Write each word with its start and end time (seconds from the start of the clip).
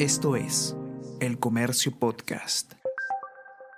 Esto 0.00 0.34
es 0.34 0.74
El 1.20 1.38
Comercio 1.38 1.92
Podcast. 1.92 2.72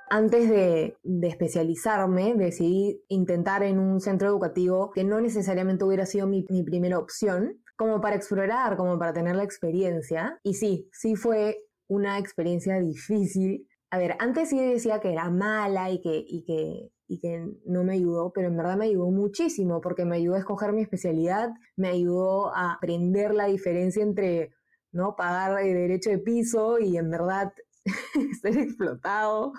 Antes 0.09 0.49
de, 0.49 0.97
especializarme, 1.03 2.35
decidí 2.37 3.03
intentar 3.09 3.65
en 3.65 3.81
un 3.81 3.99
centro 3.99 4.29
educativo 4.29 4.93
que 4.93 5.03
no 5.03 5.21
necesariamente 5.21 5.83
hubiera 5.83 6.07
sido 6.07 6.29
mi, 6.29 6.45
mi 6.49 6.63
primera 6.63 7.01
opción, 7.01 7.61
como 7.77 8.01
para 8.01 8.15
explorar, 8.15 8.77
como 8.77 9.01
para 9.01 9.13
tener 9.13 9.35
la 9.35 9.43
experiencia. 9.43 10.39
Y 10.45 10.55
sí, 10.55 10.89
sí 10.93 11.17
fue 11.17 11.59
una 11.89 12.21
experiencia 12.21 12.79
difícil. 12.79 13.67
A 13.91 13.99
ver, 13.99 14.15
antes 14.21 14.51
sí 14.51 14.61
decía 14.61 15.01
que 15.01 15.11
era 15.11 15.29
mala 15.29 15.91
y 15.91 16.01
que, 16.01 16.25
y 16.25 16.45
que, 16.45 16.89
y 17.09 17.19
que 17.19 17.49
no 17.67 17.83
me 17.83 17.95
ayudó, 17.95 18.33
pero 18.33 18.47
en 18.47 18.57
verdad 18.57 18.77
me 18.77 18.85
ayudó 18.85 19.11
muchísimo 19.11 19.81
porque 19.81 20.05
me 20.05 20.19
ayudó 20.19 20.37
a 20.37 20.39
escoger 20.39 20.73
mi 20.73 20.83
especialidad, 20.83 21.51
me 21.75 21.89
ayudó 21.89 22.55
a 22.55 22.75
aprender 22.75 23.35
la 23.35 23.47
diferencia 23.47 24.05
entre 24.05 24.53
¿no? 24.93 25.17
pagar 25.17 25.57
derecho 25.63 26.11
de 26.11 26.19
piso 26.19 26.79
y 26.79 26.97
en 26.97 27.11
verdad 27.11 27.53
ser 28.43 28.59
explotado, 28.59 29.53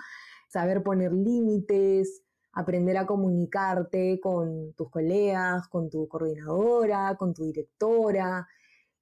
saber 0.48 0.82
poner 0.82 1.12
límites, 1.12 2.22
aprender 2.52 2.96
a 2.96 3.06
comunicarte 3.06 4.20
con 4.20 4.72
tus 4.74 4.90
colegas, 4.90 5.68
con 5.68 5.90
tu 5.90 6.08
coordinadora, 6.08 7.16
con 7.16 7.34
tu 7.34 7.44
directora, 7.44 8.46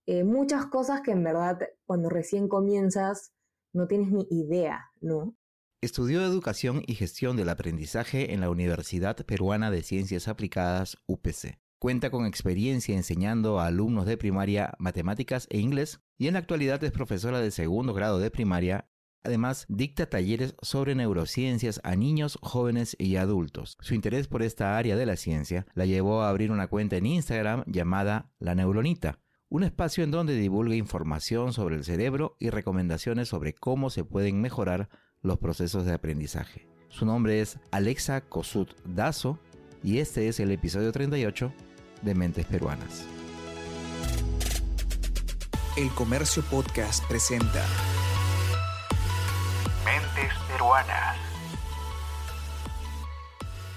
eh, 0.06 0.24
muchas 0.24 0.66
cosas 0.66 1.02
que 1.02 1.12
en 1.12 1.22
verdad 1.22 1.60
cuando 1.84 2.08
recién 2.08 2.48
comienzas 2.48 3.32
no 3.72 3.86
tienes 3.86 4.10
ni 4.10 4.26
idea, 4.30 4.90
¿no? 5.00 5.36
Estudió 5.80 6.24
Educación 6.24 6.82
y 6.86 6.94
Gestión 6.94 7.36
del 7.36 7.48
Aprendizaje 7.48 8.32
en 8.32 8.40
la 8.40 8.50
Universidad 8.50 9.16
Peruana 9.16 9.70
de 9.70 9.82
Ciencias 9.82 10.28
Aplicadas, 10.28 10.96
UPC. 11.06 11.61
Cuenta 11.82 12.10
con 12.10 12.26
experiencia 12.26 12.94
enseñando 12.94 13.58
a 13.58 13.66
alumnos 13.66 14.06
de 14.06 14.16
primaria 14.16 14.72
matemáticas 14.78 15.48
e 15.50 15.58
inglés 15.58 16.00
y 16.16 16.28
en 16.28 16.34
la 16.34 16.38
actualidad 16.38 16.84
es 16.84 16.92
profesora 16.92 17.40
de 17.40 17.50
segundo 17.50 17.92
grado 17.92 18.20
de 18.20 18.30
primaria 18.30 18.88
Además, 19.24 19.66
dicta 19.68 20.06
talleres 20.06 20.54
sobre 20.62 20.94
neurociencias 20.94 21.80
a 21.82 21.96
niños, 21.96 22.38
jóvenes 22.40 22.94
y 23.00 23.16
adultos. 23.16 23.76
Su 23.80 23.96
interés 23.96 24.28
por 24.28 24.44
esta 24.44 24.78
área 24.78 24.94
de 24.94 25.06
la 25.06 25.16
ciencia 25.16 25.66
la 25.74 25.84
llevó 25.84 26.22
a 26.22 26.28
abrir 26.28 26.52
una 26.52 26.68
cuenta 26.68 26.96
en 26.96 27.06
Instagram 27.06 27.64
llamada 27.66 28.30
La 28.38 28.54
Neuronita, 28.54 29.18
un 29.48 29.64
espacio 29.64 30.04
en 30.04 30.12
donde 30.12 30.36
divulga 30.36 30.76
información 30.76 31.52
sobre 31.52 31.74
el 31.74 31.82
cerebro 31.82 32.36
y 32.38 32.50
recomendaciones 32.50 33.26
sobre 33.26 33.54
cómo 33.54 33.90
se 33.90 34.04
pueden 34.04 34.40
mejorar 34.40 34.88
los 35.20 35.38
procesos 35.38 35.84
de 35.84 35.94
aprendizaje. 35.94 36.68
Su 36.90 37.06
nombre 37.06 37.40
es 37.40 37.58
Alexa 37.72 38.20
Kosut 38.20 38.70
Dazo 38.84 39.40
y 39.82 39.98
este 39.98 40.28
es 40.28 40.38
el 40.38 40.52
episodio 40.52 40.92
38 40.92 41.52
de 42.02 42.14
Mentes 42.14 42.46
Peruanas. 42.46 43.06
El 45.76 45.90
Comercio 45.94 46.42
Podcast 46.50 47.06
presenta 47.08 47.64
Mentes 49.84 50.32
Peruanas. 50.50 51.16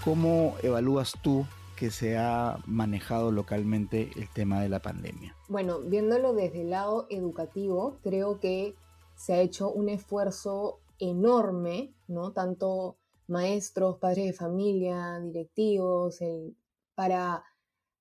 ¿Cómo 0.04 0.56
evalúas 0.62 1.14
tú 1.22 1.46
que 1.76 1.92
se 1.92 2.18
ha 2.18 2.58
manejado 2.66 3.32
localmente 3.32 4.12
el 4.16 4.30
tema 4.30 4.62
de 4.62 4.70
la 4.70 4.82
pandemia? 4.82 5.36
Bueno, 5.48 5.80
viéndolo 5.80 6.34
desde 6.34 6.62
el 6.62 6.72
lado 6.72 7.08
educativo, 7.10 8.00
creo 8.04 8.40
que 8.40 8.76
se 9.16 9.34
ha 9.34 9.40
hecho 9.40 9.72
un 9.72 9.90
esfuerzo 9.90 10.80
enorme, 11.00 11.94
¿no? 12.08 12.32
Tanto 12.32 12.98
maestros, 13.28 13.98
padres 13.98 14.26
de 14.26 14.34
familia, 14.34 15.20
directivos, 15.20 16.20
para 16.94 17.44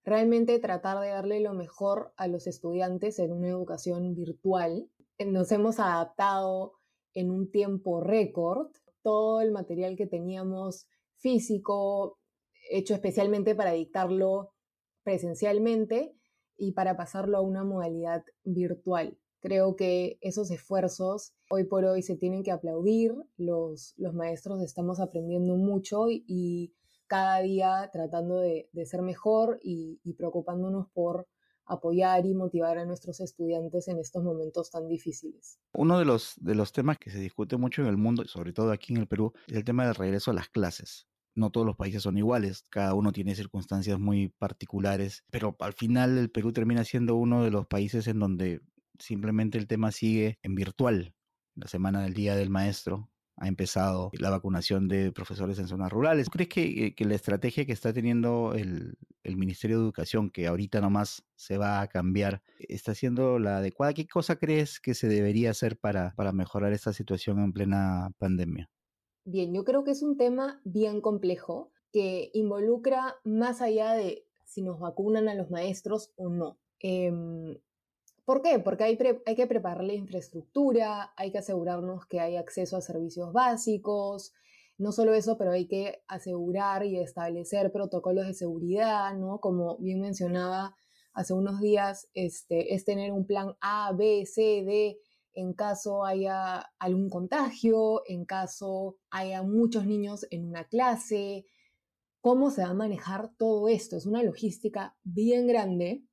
realmente 0.05 0.59
tratar 0.59 1.01
de 1.01 1.09
darle 1.09 1.41
lo 1.41 1.55
mejor 1.55 2.13
a 2.17 2.29
los 2.29 2.47
estudiantes 2.47 3.19
en 3.19 3.33
una 3.33 3.49
educación 3.49 4.15
virtual. 4.15 4.89
Nos 5.19 5.51
hemos 5.53 5.79
adaptado 5.79 6.75
en 7.15 7.31
un 7.31 7.51
tiempo 7.51 8.01
récord 8.01 8.69
todo 9.03 9.41
el 9.41 9.53
material 9.53 9.97
que 9.97 10.07
teníamos 10.07 10.87
físico, 11.17 12.19
hecho 12.71 12.95
especialmente 12.95 13.55
para 13.55 13.73
dictarlo 13.73 14.53
presencialmente 15.05 16.15
y 16.57 16.73
para 16.73 16.97
pasarlo 16.97 17.39
a 17.39 17.43
una 17.43 17.65
modalidad 17.65 18.25
virtual. 18.43 19.19
Creo 19.41 19.77
que 19.77 20.19
esos 20.23 20.51
esfuerzos 20.51 21.35
hoy 21.51 21.65
por 21.65 21.85
hoy 21.85 22.03
se 22.03 22.17
tienen 22.17 22.43
que 22.43 22.51
aplaudir, 22.51 23.15
los, 23.37 23.93
los 23.99 24.15
maestros 24.15 24.63
estamos 24.63 25.01
aprendiendo 25.01 25.57
mucho 25.57 26.07
y, 26.09 26.73
cada 27.07 27.41
día 27.41 27.91
tratando 27.93 28.41
de, 28.41 28.69
ser 28.85 29.03
mejor 29.03 29.59
y, 29.63 30.01
y 30.03 30.15
preocupándonos 30.15 30.89
por 30.93 31.27
apoyar 31.67 32.27
y 32.27 32.35
motivar 32.35 32.79
a 32.79 32.85
nuestros 32.85 33.21
estudiantes 33.21 33.89
en 33.89 33.99
estos 33.99 34.23
momentos 34.23 34.71
tan 34.71 34.89
difíciles. 34.89 35.59
Uno 35.73 35.99
de 35.99 36.05
los, 36.05 36.35
de 36.37 36.55
los 36.55 36.73
temas 36.73 36.99
que 36.99 37.11
se 37.11 37.19
discute 37.19 37.57
mucho 37.57 37.83
en 37.83 37.89
el 37.89 37.97
mundo, 37.97 38.25
sobre 38.27 38.53
todo 38.53 38.71
aquí 38.71 38.93
en 38.93 39.01
el 39.01 39.09
Perú, 39.09 39.33
es 39.47 39.57
el 39.57 39.65
tema 39.65 39.87
del 39.87 39.95
regreso 39.95 40.31
a 40.31 40.35
las 40.35 40.49
clases. 40.49 41.07
No 41.35 41.51
todos 41.51 41.67
los 41.67 41.77
países 41.77 42.03
son 42.03 42.17
iguales, 42.17 42.65
cada 42.71 42.95
uno 42.95 43.13
tiene 43.13 43.35
circunstancias 43.35 43.99
muy 43.99 44.29
particulares, 44.29 45.25
pero 45.31 45.57
al 45.59 45.73
final 45.73 46.17
el 46.17 46.31
Perú 46.31 46.53
termina 46.53 46.85
siendo 46.85 47.17
uno 47.17 47.43
de 47.43 47.51
los 47.51 47.67
países 47.67 48.07
en 48.07 48.21
donde 48.21 48.61
simplemente 49.01 49.59
el 49.59 49.67
tema 49.67 49.91
sigue 49.91 50.39
en 50.43 50.55
virtual. 50.55 51.15
La 51.57 51.67
semana 51.67 52.03
del 52.03 52.15
Día 52.15 52.37
del 52.37 52.51
Maestro, 52.51 53.11
ha 53.37 53.49
empezado 53.49 54.11
la 54.19 54.31
vacunación 54.31 54.89
de 54.89 55.13
profesores 55.13 55.59
en 55.59 55.67
zonas 55.67 55.91
rurales. 55.91 56.31
¿Crees 56.31 56.49
que, 56.49 56.95
la 56.99 57.15
estrategia 57.15 57.65
que 57.65 57.73
está 57.73 57.93
teniendo 57.93 58.55
el, 58.55 58.97
Ministerio 59.25 59.79
de 59.79 59.85
Educación, 59.85 60.31
que 60.31 60.47
ahorita 60.47 60.81
nomás 60.81 61.25
se 61.35 61.59
va 61.59 61.81
a 61.81 61.89
cambiar, 61.89 62.43
está 62.59 62.95
siendo 62.95 63.39
la 63.39 63.59
adecuada? 63.59 63.95
¿Qué 63.95 64.07
cosa 64.07 64.37
crees 64.37 64.81
que 64.81 64.95
se 64.95 65.09
debería 65.09 65.51
hacer 65.51 65.79
para, 65.79 66.15
mejorar 66.33 66.73
esta 66.73 66.93
situación 66.93 67.41
en 67.41 67.53
plena 67.53 68.11
pandemia? 68.19 68.71
Bien, 69.25 69.53
yo 69.55 69.65
creo 69.65 69.85
que 69.85 69.93
es 69.93 70.03
un 70.03 70.17
tema 70.17 70.61
bien 70.65 71.01
complejo 71.01 71.73
que 71.93 72.31
involucra 72.35 73.17
más 73.25 73.63
allá 73.63 73.95
de 73.95 74.27
si 74.45 74.63
nos 74.63 74.79
vacunan 74.79 75.29
a 75.29 75.35
los 75.35 75.51
maestros 75.51 76.13
o 76.17 76.29
no. 76.29 76.59
Eh, 76.81 77.11
¿Por 78.25 78.41
qué? 78.41 78.59
Porque 78.59 78.85
hay, 78.85 78.97
que 78.97 79.47
preparar 79.47 79.85
la 79.85 79.93
infraestructura, 79.93 81.13
hay 81.17 81.31
que 81.31 81.39
asegurarnos 81.39 82.07
que 82.07 82.21
hay 82.21 82.37
acceso 82.37 82.77
a 82.77 82.81
servicios 82.81 83.33
básicos, 83.33 84.33
no 84.79 84.93
solo 84.93 85.13
eso, 85.13 85.37
pero 85.37 85.53
hay 85.53 85.67
que 85.67 86.03
asegurar 86.09 86.85
y 86.87 86.99
establecer 86.99 87.71
protocolos 87.71 88.27
de 88.27 88.35
seguridad, 88.35 89.15
¿no? 89.15 89.41
Como 89.41 89.77
bien 89.77 90.01
mencionaba 90.01 90.75
hace 91.13 91.35
unos 91.35 91.61
días, 91.61 92.09
este, 92.15 92.75
es 92.75 92.85
tener 92.85 93.13
un 93.13 93.27
plan 93.27 93.57
A, 93.61 93.93
B, 93.93 94.25
C, 94.27 94.65
D 94.65 94.99
en 95.35 95.53
caso 95.53 96.05
haya 96.05 96.61
algún 96.79 97.11
contagio, 97.11 98.03
en 98.07 98.25
caso 98.25 98.97
haya 99.11 99.43
muchos 99.43 99.85
niños 99.87 100.27
en 100.31 100.47
una 100.49 100.65
clase, 100.65 101.45
cómo 102.21 102.51
se 102.51 102.63
va 102.63 102.71
a 102.71 102.75
manejar 102.75 103.31
todo 103.37 103.69
esto. 103.69 103.97
Es 103.97 104.07
una 104.07 104.23
logística 104.23 104.97
bien 105.03 105.47
grande 105.47 106.05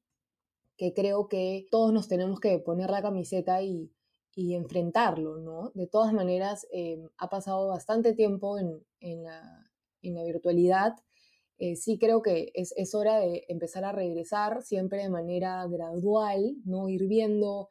que 0.81 0.96
creo 0.96 1.28
que 1.28 1.68
todos 1.69 1.94
nos 1.94 2.08
tenemos 2.08 2.40
que 2.40 2.58
poner 2.58 2.90
la 2.90 3.03
camiseta 3.03 3.62
y, 3.62 3.92
enfrentarlo, 4.36 5.38
¿no? 5.38 5.72
De 5.75 5.86
todas 5.86 6.12
maneras, 6.12 6.66
eh, 6.74 7.08
ha 7.19 7.30
pasado 7.30 7.68
bastante 7.68 8.16
tiempo 8.16 8.58
en, 8.58 9.24
la, 9.24 10.24
virtualidad. 10.24 10.96
Eh, 11.59 11.75
sí 11.75 12.00
creo 12.00 12.24
que 12.24 12.52
es, 12.56 12.96
hora 12.96 13.20
de 13.20 13.46
empezar 13.47 13.86
a 13.86 13.91
regresar 13.91 14.64
siempre 14.64 15.03
de 15.03 15.09
manera 15.09 15.68
gradual, 15.68 16.56
¿no? 16.66 16.90
Ir 16.90 17.06
viendo, 17.06 17.70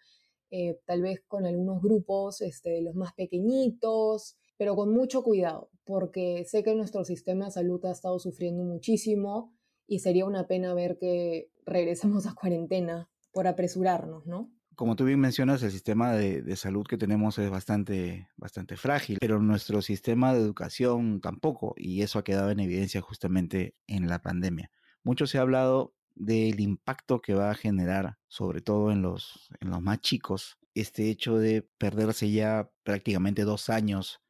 eh, 0.52 0.78
tal 0.86 1.02
vez 1.02 1.20
con 1.26 1.46
algunos 1.46 1.82
grupos 1.82 2.40
este, 2.42 2.80
los 2.80 2.94
más 2.94 3.12
pequeñitos, 3.14 4.36
pero 4.56 4.76
con 4.76 4.94
mucho 4.94 5.24
cuidado, 5.24 5.68
porque 5.84 6.44
sé 6.44 6.62
que 6.62 6.76
nuestro 6.76 7.04
sistema 7.04 7.46
de 7.46 7.50
salud 7.50 7.84
ha 7.86 7.90
estado 7.90 8.20
sufriendo 8.20 8.62
muchísimo 8.62 9.52
y 9.88 9.98
sería 9.98 10.26
una 10.26 10.46
pena 10.46 10.74
ver 10.74 10.96
que 10.98 11.50
regresemos 11.70 12.26
a 12.26 12.34
cuarentena 12.34 13.08
por 13.32 13.46
apresurarnos, 13.46 14.26
¿no? 14.26 14.52
Como 14.74 14.96
tú 14.96 15.04
bien 15.04 15.20
mencionas, 15.20 15.62
el 15.62 15.70
sistema 15.70 16.12
de, 16.12 16.56
salud 16.56 16.86
que 16.86 16.96
tenemos 16.96 17.38
es 17.38 17.50
bastante, 17.50 18.28
bastante 18.36 18.76
frágil, 18.76 19.18
pero 19.20 19.38
nuestro 19.38 19.82
sistema 19.82 20.32
de 20.32 20.40
educación 20.40 21.20
tampoco, 21.20 21.74
y 21.76 22.00
eso 22.00 22.18
ha 22.18 22.24
quedado 22.24 22.50
en 22.50 22.60
evidencia 22.60 23.02
justamente 23.02 23.74
en 23.86 24.08
la 24.08 24.22
pandemia. 24.22 24.70
Mucho 25.02 25.26
se 25.26 25.36
ha 25.38 25.42
hablado 25.42 25.94
del 26.14 26.60
impacto 26.60 27.20
que 27.20 27.34
va 27.34 27.50
a 27.50 27.54
generar, 27.54 28.18
sobre 28.26 28.62
todo 28.62 28.90
en 28.90 29.02
los, 29.02 29.50
en 29.60 29.70
los 29.70 29.82
más 29.82 30.00
chicos, 30.00 30.58
este 30.74 31.10
hecho 31.10 31.36
de 31.36 31.62
perderse 31.78 32.30
ya 32.30 32.70
prácticamente 32.82 33.44
dos 33.44 33.68
años 33.68 34.22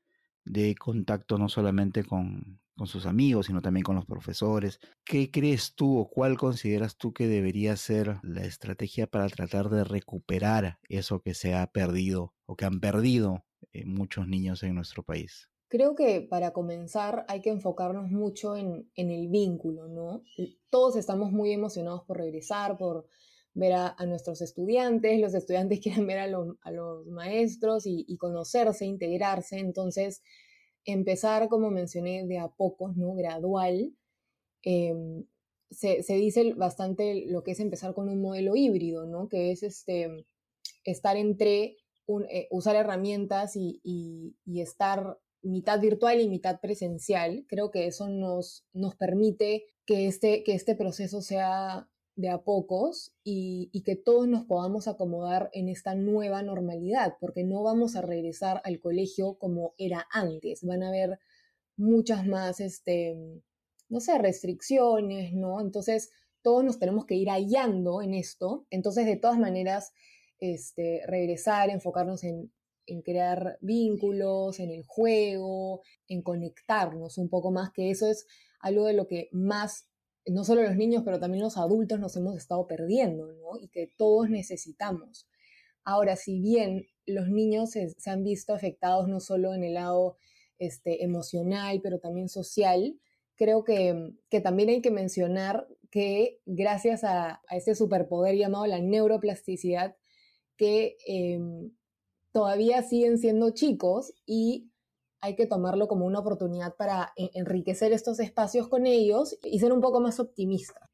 de 0.44 0.75
contacto 0.75 1.38
no 1.38 1.48
solamente 1.48 2.02
con, 2.02 2.59
con 2.81 2.87
sus 2.87 3.05
amigos, 3.05 3.44
sino 3.44 3.61
también 3.61 3.85
con 3.85 3.94
los 3.94 4.06
profesores. 4.06 4.81
¿Qué 5.05 5.31
crees 5.31 5.75
tú 5.75 5.99
o 5.99 6.09
cuál 6.09 6.38
consideras 6.38 6.97
tú 6.97 7.12
que 7.12 7.27
debería 7.27 7.77
ser 7.77 8.17
la 8.23 8.47
estrategia 8.47 9.06
para 9.06 9.29
tratar 9.29 9.69
de 9.69 9.85
recuperar 9.85 10.79
eso 10.88 11.21
que 11.21 11.35
se 11.35 11.55
ha 11.55 11.67
perdido 11.67 12.32
o 12.47 12.56
que 12.56 12.65
han 12.65 12.81
perdido 12.81 13.44
eh, 13.75 13.85
muchos 13.85 14.29
niños 14.29 14.62
en 14.62 14.75
nuestro 14.77 15.03
país? 15.03 15.50
Creo 15.69 15.94
que 15.94 16.23
para 16.23 16.55
comenzar 16.55 17.27
hay 17.29 17.43
que 17.43 17.50
enfocarnos 17.50 18.11
mucho 18.11 18.56
en, 18.56 18.91
en 18.94 19.11
el 19.11 19.29
vínculo, 19.29 19.87
¿no? 19.87 20.23
Todos 20.71 20.97
estamos 20.97 21.32
muy 21.32 21.53
emocionados 21.53 22.05
por 22.06 22.17
regresar, 22.17 22.79
por, 22.79 23.06
ver 23.53 23.73
a, 23.75 23.94
nuestros 24.06 24.41
estudiantes, 24.41 25.21
los 25.21 25.35
estudiantes 25.35 25.81
quieren 25.82 26.06
ver 26.06 26.19
a, 26.19 26.27
los 26.29 27.06
maestros 27.09 27.82
y, 27.85 28.17
conocerse, 28.17 28.87
integrarse. 28.87 29.59
Entonces, 29.59 30.23
empezar, 30.85 31.49
como 31.49 31.71
mencioné, 31.71 32.27
de 32.27 32.38
a 32.38 32.49
pocos, 32.49 32.97
¿no? 32.97 33.15
Gradual. 33.15 33.94
Em, 34.62 35.25
se, 35.71 36.03
dice 36.09 36.55
bastante 36.55 37.27
lo 37.27 37.43
que 37.43 37.53
es 37.53 37.61
empezar 37.61 37.94
con 37.94 38.09
un 38.09 38.21
modelo 38.21 38.56
híbrido, 38.56 39.06
¿no? 39.06 39.29
Que 39.29 39.53
es 39.53 39.62
este, 39.62 40.27
estar 40.85 41.17
entre 41.17 41.77
eh, 42.29 42.49
usar 42.50 42.77
herramientas 42.77 43.56
y, 43.56 43.81
y, 43.85 44.61
estar 44.61 45.19
mitad 45.43 45.81
virtual 45.81 46.21
y 46.21 46.29
mitad 46.29 46.61
presencial. 46.61 47.44
Creo 47.49 47.71
que 47.71 47.87
eso 47.87 48.09
nos, 48.09 48.67
nos 48.73 48.97
permite 48.97 49.67
que 49.87 50.06
este, 50.06 50.43
que 50.44 50.55
este 50.55 50.75
proceso 50.75 51.23
sea 51.23 51.88
de 52.16 52.28
a 52.28 52.42
pocos 52.42 53.12
y, 53.24 53.70
que 53.84 53.96
todos 53.96 54.28
nos 54.28 54.44
podamos 54.44 54.88
acomodar 54.88 55.50
en 55.52 55.68
esta 55.68 55.94
nueva 55.94 56.42
normalidad, 56.42 57.16
porque 57.20 57.44
no 57.44 57.62
vamos 57.62 57.96
a 57.96 58.02
regresar 58.02 58.60
al 58.64 58.80
colegio 58.80 59.34
como 59.38 59.74
era 59.78 60.06
antes. 60.10 60.62
Van 60.62 60.82
a 60.82 60.88
haber 60.88 61.18
muchas 61.76 62.26
más, 62.26 62.60
este, 62.60 63.16
no 63.88 64.00
sé, 64.00 64.18
restricciones, 64.18 65.32
¿no? 65.32 65.60
Entonces, 65.60 66.10
todos 66.42 66.64
nos 66.64 66.78
tenemos 66.78 67.06
que 67.06 67.14
ir 67.14 67.28
hallando 67.28 68.02
en 68.02 68.14
esto. 68.14 68.66
Entonces, 68.70 69.06
de 69.06 69.16
todas 69.16 69.38
maneras, 69.38 69.92
este, 70.38 71.02
regresar, 71.06 71.70
enfocarnos 71.70 72.24
en, 72.24 72.52
en 72.86 73.02
crear 73.02 73.58
vínculos, 73.60 74.60
en 74.60 74.70
el 74.70 74.84
juego, 74.84 75.82
en 76.08 76.22
conectarnos 76.22 77.18
un 77.18 77.28
poco 77.28 77.50
más, 77.50 77.70
que 77.72 77.90
eso 77.90 78.10
es 78.10 78.26
algo 78.60 78.86
de 78.86 78.94
lo 78.94 79.06
que 79.06 79.28
más, 79.32 79.88
no 80.26 80.44
solo 80.44 80.62
los 80.62 80.76
niños, 80.76 81.02
pero 81.05 81.19
también 81.19 81.43
los 81.43 81.56
adultos 81.56 81.99
nos 81.99 82.17
hemos 82.17 82.37
estado 82.37 82.67
perdiendo, 82.67 83.32
¿no? 83.32 83.58
Y 83.61 83.69
que 83.69 83.90
todos 83.96 84.28
necesitamos. 84.31 85.28
Ahora, 85.84 86.17
si 86.17 86.40
bien 86.40 86.87
los 87.06 87.28
niños 87.28 87.70
se, 87.70 87.94
han 88.06 88.22
visto 88.22 88.55
afectados 88.55 89.08
no 89.08 89.20
solo 89.20 89.55
en 89.55 89.64
el 89.64 89.75
lado 89.75 90.17
este, 90.58 91.05
emocional, 91.05 91.81
pero 91.82 91.99
también 91.99 92.28
social, 92.28 92.99
creo 93.37 93.64
que, 93.64 94.12
que 94.28 94.40
también 94.40 94.69
hay 94.69 94.82
que 94.82 94.90
mencionar 94.90 95.67
que 95.90 96.40
gracias 96.46 97.02
a, 97.02 97.40
a 97.49 97.56
este 97.56 97.75
superpoder 97.75 98.37
llamado 98.37 98.67
la 98.67 98.81
neuroplasticidad, 98.81 99.96
que 100.56 100.96
em, 101.06 101.72
todavía 102.32 102.82
siguen 102.82 103.19
siendo 103.19 103.50
chicos 103.50 104.12
y 104.26 104.69
hay 105.20 105.37
que 105.37 105.46
tomarlo 105.46 105.88
como 105.88 106.06
una 106.06 106.20
oportunidad 106.20 106.76
para 106.76 107.12
enriquecer 107.17 107.93
estos 107.93 108.20
espacios 108.20 108.69
con 108.69 108.87
ellos 108.87 109.38
y 109.43 109.58
ser 109.58 109.72
un 109.72 109.81
poco 109.81 110.00
más 110.00 110.19
optimista. 110.19 110.88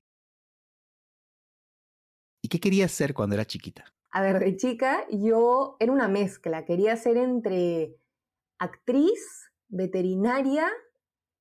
¿Y 2.43 2.49
qué 2.49 2.61
querías 2.61 2.93
ser 2.93 3.14
cuando 3.14 3.34
era 3.34 3.44
chiquita? 3.44 3.84
A 4.11 4.23
ver, 4.23 4.38
de 4.38 4.56
chica 4.56 5.05
yo 5.11 5.76
era 5.81 5.93
una 5.93 6.08
mezcla, 6.08 6.64
quería 6.64 6.96
ser 6.96 7.17
entre 7.17 7.96
actriz, 8.58 9.50
veterinaria 9.69 10.69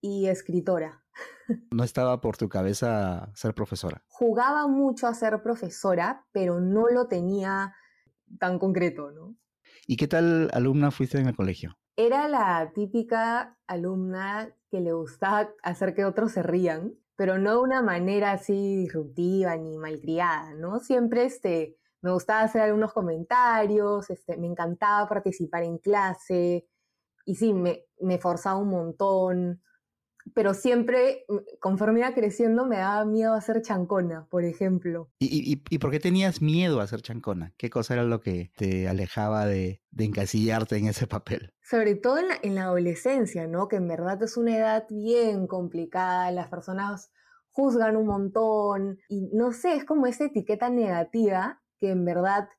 y 0.02 0.28
escritora. 0.28 1.04
¿No 1.72 1.84
estaba 1.84 2.22
por 2.22 2.38
tu 2.38 2.50
cabeza 2.50 3.32
ser 3.36 3.54
profesora? 3.54 4.04
Jugaba 4.08 4.68
mucho 4.68 5.08
a 5.08 5.14
ser 5.14 5.42
profesora, 5.42 6.26
pero 6.32 6.60
no 6.60 6.88
lo 6.90 7.08
tenía 7.08 7.74
tan 8.40 8.60
concreto, 8.60 9.12
¿no? 9.12 9.36
¿Y 9.88 9.98
qué 9.98 10.08
tal 10.08 10.50
alumna 10.54 10.92
fuiste 10.92 11.20
en 11.20 11.28
el 11.28 11.36
colegio? 11.36 11.78
Era 11.98 12.28
la 12.28 12.72
típica 12.74 13.58
alumna 13.68 14.54
que 14.70 14.82
le 14.82 14.92
gustaba 14.92 15.50
hacer 15.64 15.96
que 15.96 16.04
otros 16.04 16.34
se 16.34 16.44
rían, 16.44 16.94
pero 17.16 17.38
no 17.38 17.52
de 17.52 17.60
una 17.60 17.82
manera 17.82 18.34
así 18.34 18.76
disruptiva 18.76 19.56
ni 19.56 19.78
malcriada, 19.78 20.54
¿no? 20.56 20.80
Siempre 20.80 21.24
este, 21.24 21.78
me 22.02 22.12
gustaba 22.12 22.42
hacer 22.42 22.62
algunos 22.64 22.92
comentarios, 22.92 24.10
este, 24.10 24.36
me 24.38 24.48
encantaba 24.48 25.08
participar 25.08 25.64
en 25.64 25.78
clase 25.78 26.68
y 27.26 27.36
sí, 27.36 27.54
me, 27.54 27.86
me 28.02 28.18
forzaba 28.20 28.58
un 28.60 28.70
montón, 28.70 29.62
pero 30.34 30.54
siempre, 30.54 31.26
mm, 31.28 31.60
conforme 31.60 32.00
iba 32.00 32.14
creciendo, 32.14 32.66
me 32.66 32.78
daba 32.78 33.06
miedo 33.06 33.34
a 33.34 33.42
ser 33.42 33.62
chancona, 33.62 34.28
por 34.30 34.44
ejemplo. 34.44 35.10
¿Y, 35.20 35.62
y, 35.70 35.78
por 35.78 35.92
qué 35.92 36.00
tenías 36.00 36.42
miedo 36.42 36.82
a 36.82 36.88
ser 36.88 37.02
chancona? 37.02 37.54
¿Qué 37.58 37.70
cosa 37.70 37.94
era 37.94 38.04
lo 38.04 38.22
que 38.22 38.52
te 38.56 38.88
alejaba 38.88 39.46
de, 39.46 39.82
de 39.92 40.06
encasillarte 40.06 40.78
en 40.78 40.88
ese 40.88 41.08
papel? 41.08 41.54
Sobre 41.62 41.96
todo 41.96 42.18
en 42.18 42.28
la, 42.28 42.38
en 42.42 42.56
la 42.56 42.64
adolescencia, 42.64 43.48
¿no? 43.48 43.68
Que 43.68 43.78
en 43.78 43.88
verdad 43.88 44.22
es 44.24 44.38
una 44.38 44.58
edad 44.58 44.86
bien 44.90 45.48
complicada, 45.48 46.32
las 46.32 46.48
personas 46.50 47.12
juzgan 47.56 47.96
un 47.96 48.06
montón 48.06 49.00
y 49.08 49.30
no 49.32 49.54
sé, 49.54 49.76
es 49.76 49.86
como 49.86 50.08
esa 50.08 50.26
etiqueta 50.26 50.70
negativa 50.70 51.62
que 51.80 51.92
en 51.92 52.04
verdad 52.04 52.50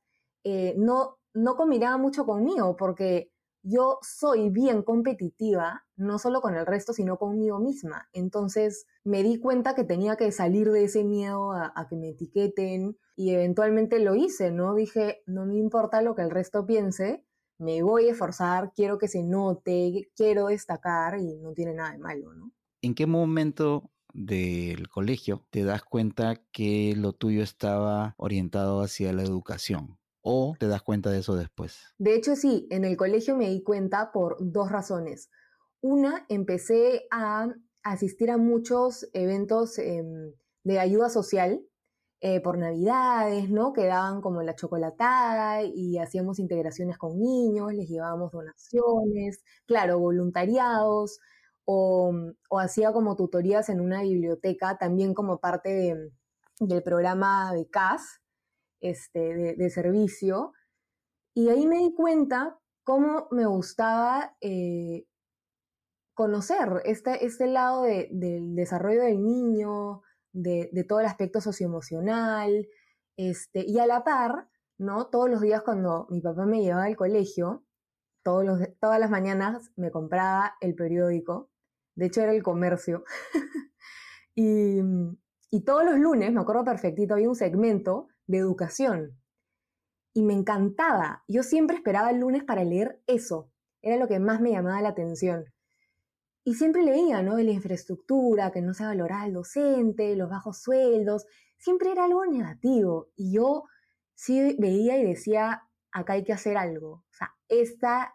eh, 0.43 0.73
no, 0.75 1.19
no 1.35 1.55
combinaba 1.55 1.97
mucho 1.97 2.25
conmigo 2.25 2.75
porque 2.75 3.31
yo 3.61 3.99
soy 4.01 4.49
bien 4.49 4.81
competitiva, 4.81 5.85
no 5.97 6.19
solo 6.19 6.41
con 6.41 6.55
el 6.55 6.65
resto, 6.65 6.93
sino 6.93 7.17
conmigo 7.17 7.59
misma. 7.59 8.07
Entonces 8.13 8.85
me 9.03 9.23
di 9.23 9.39
cuenta 9.39 9.75
que 9.75 9.83
tenía 9.83 10.15
que 10.15 10.31
salir 10.31 10.71
de 10.71 10.85
ese 10.85 11.03
miedo 11.03 11.51
a, 11.51 11.87
que 11.89 11.95
me 11.95 12.09
etiqueten 12.09 12.97
y 13.15 13.31
eventualmente 13.31 13.99
lo 13.99 14.15
hice, 14.15 14.51
¿no? 14.51 14.75
Dije, 14.75 15.23
no 15.25 15.45
me 15.45 15.57
importa 15.57 16.01
lo 16.01 16.15
que 16.15 16.21
el 16.21 16.29
resto 16.29 16.65
piense, 16.65 17.25
me 17.57 17.81
voy 17.81 18.07
a 18.07 18.11
esforzar, 18.11 18.71
quiero 18.75 18.97
que 18.99 19.07
se 19.07 19.23
note, 19.23 20.09
quiero 20.15 20.47
destacar 20.47 21.19
y 21.19 21.37
no 21.39 21.53
tiene 21.53 21.73
nada 21.73 21.91
de 21.91 21.97
malo, 21.97 22.33
¿no? 22.33 22.51
¿En 22.81 22.93
qué 22.93 23.07
momento 23.07 23.89
del 24.13 24.87
colegio 24.87 25.45
te 25.49 25.63
das 25.63 25.83
cuenta 25.83 26.35
que 26.51 26.93
lo 26.95 27.13
tuyo 27.13 27.41
estaba 27.41 28.13
orientado 28.17 28.81
hacia 28.81 29.11
la 29.13 29.23
educación? 29.23 29.97
o 30.29 30.57
te 30.59 30.67
das 30.67 30.81
cuenta 30.81 31.09
de 31.09 31.19
eso 31.19 31.35
después? 31.37 31.79
De 31.97 32.13
hecho, 32.13 32.35
sí, 32.35 32.67
en 32.69 32.83
el 32.83 32.97
colegio 32.97 33.37
me 33.37 33.49
di 33.49 33.63
cuenta 33.63 34.11
por 34.11 34.35
dos 34.41 34.69
razones. 34.69 35.29
Una, 35.81 36.25
empecé 36.29 37.07
a 37.11 37.47
asistir 37.83 38.31
a 38.31 38.37
muchos 38.37 39.09
eventos 39.13 39.77
em, 39.79 40.33
de 40.63 40.79
ayuda 40.79 41.09
social 41.09 41.61
eh, 42.19 42.41
por 42.41 42.57
navidades, 42.57 43.49
¿no? 43.49 43.73
Que 43.73 43.85
daban 43.85 44.21
como 44.21 44.41
la 44.41 44.55
chocolatada 44.55 45.63
y 45.63 45.97
hacíamos 45.99 46.39
integraciones 46.39 46.97
con 46.97 47.19
niños, 47.19 47.73
les 47.73 47.87
llevábamos 47.87 48.31
donaciones, 48.31 49.43
claro, 49.67 49.99
voluntariados, 49.99 51.19
o, 51.65 52.13
o 52.49 52.59
hacía 52.59 52.93
como 52.93 53.15
tutorías 53.15 53.69
en 53.69 53.81
una 53.81 54.01
biblioteca, 54.01 54.77
también 54.77 55.13
como 55.13 55.39
parte 55.39 56.11
del 56.59 56.83
programa 56.83 57.53
de 57.53 57.69
CAS, 57.69 58.21
este, 58.81 59.55
de, 59.55 59.69
servicio. 59.69 60.53
Y 61.33 61.49
ahí 61.49 61.67
me 61.67 61.77
di 61.79 61.93
cuenta 61.93 62.57
cómo 62.83 63.27
me 63.31 63.45
gustaba 63.45 64.35
eh, 64.41 65.06
conocer 66.17 66.81
este, 66.83 67.27
este 67.27 67.45
lado 67.45 67.83
del 67.83 68.55
desarrollo 68.55 69.03
del 69.03 69.23
niño, 69.23 70.01
de, 70.33 70.67
todo 70.89 70.99
el 70.99 71.05
aspecto 71.05 71.41
socioemocional, 71.41 72.67
este, 73.17 73.63
y 73.63 73.77
a 73.77 73.85
la 73.85 74.03
par, 74.03 74.49
¿no? 74.79 75.09
Todos 75.09 75.29
los 75.29 75.41
días 75.41 75.61
cuando 75.61 76.07
mi 76.09 76.19
papá 76.19 76.47
me 76.47 76.63
llevaba 76.63 76.85
al 76.85 76.95
colegio, 76.95 77.63
todos 78.23 78.59
todas 78.81 78.99
las 78.99 79.11
mañanas 79.11 79.71
me 79.75 79.91
compraba 79.91 80.55
el 80.59 80.73
periódico, 80.73 81.51
de 81.93 82.07
hecho 82.07 82.21
era 82.21 82.31
el 82.31 82.41
comercio, 82.41 83.03
y, 84.35 84.81
y 85.51 85.65
todos 85.65 85.85
los 85.85 85.99
lunes, 85.99 86.33
me 86.33 86.41
acuerdo 86.41 86.63
perfectito, 86.63 87.13
había 87.13 87.29
un 87.29 87.35
segmento 87.35 88.07
de 88.25 88.39
educación. 88.39 89.19
Y 90.15 90.23
me 90.23 90.33
encantaba. 90.33 91.23
Yo 91.27 91.43
siempre 91.43 91.77
esperaba 91.77 92.09
el 92.09 92.21
lunes 92.21 92.43
para 92.43 92.63
leer 92.63 93.03
eso. 93.05 93.51
Era 93.83 93.97
lo 93.97 94.07
que 94.07 94.19
más 94.19 94.41
me 94.41 94.49
llamaba 94.49 94.81
la 94.81 94.89
atención. 94.89 95.45
Y 96.47 96.53
siempre 96.53 96.81
leía, 96.81 97.21
¿no? 97.21 97.35
De 97.35 97.43
la 97.43 97.51
infraestructura, 97.51 98.53
que 98.53 98.61
no 98.61 98.73
se 98.73 98.85
valoraba 98.85 99.25
el 99.25 99.33
docente, 99.33 100.15
los 100.15 100.29
bajos 100.29 100.59
sueldos. 100.59 101.25
Siempre 101.57 101.91
era 101.91 102.05
algo 102.05 102.25
negativo. 102.25 103.09
Y 103.17 103.33
yo 103.33 103.65
sí 104.15 104.55
veía 104.57 104.97
y 104.97 105.03
decía, 105.03 105.63
acá 105.91 106.13
hay 106.13 106.23
que 106.23 106.31
hacer 106.31 106.55
algo. 106.55 106.89
O 106.89 107.11
sea, 107.11 107.35
esta, 107.49 108.13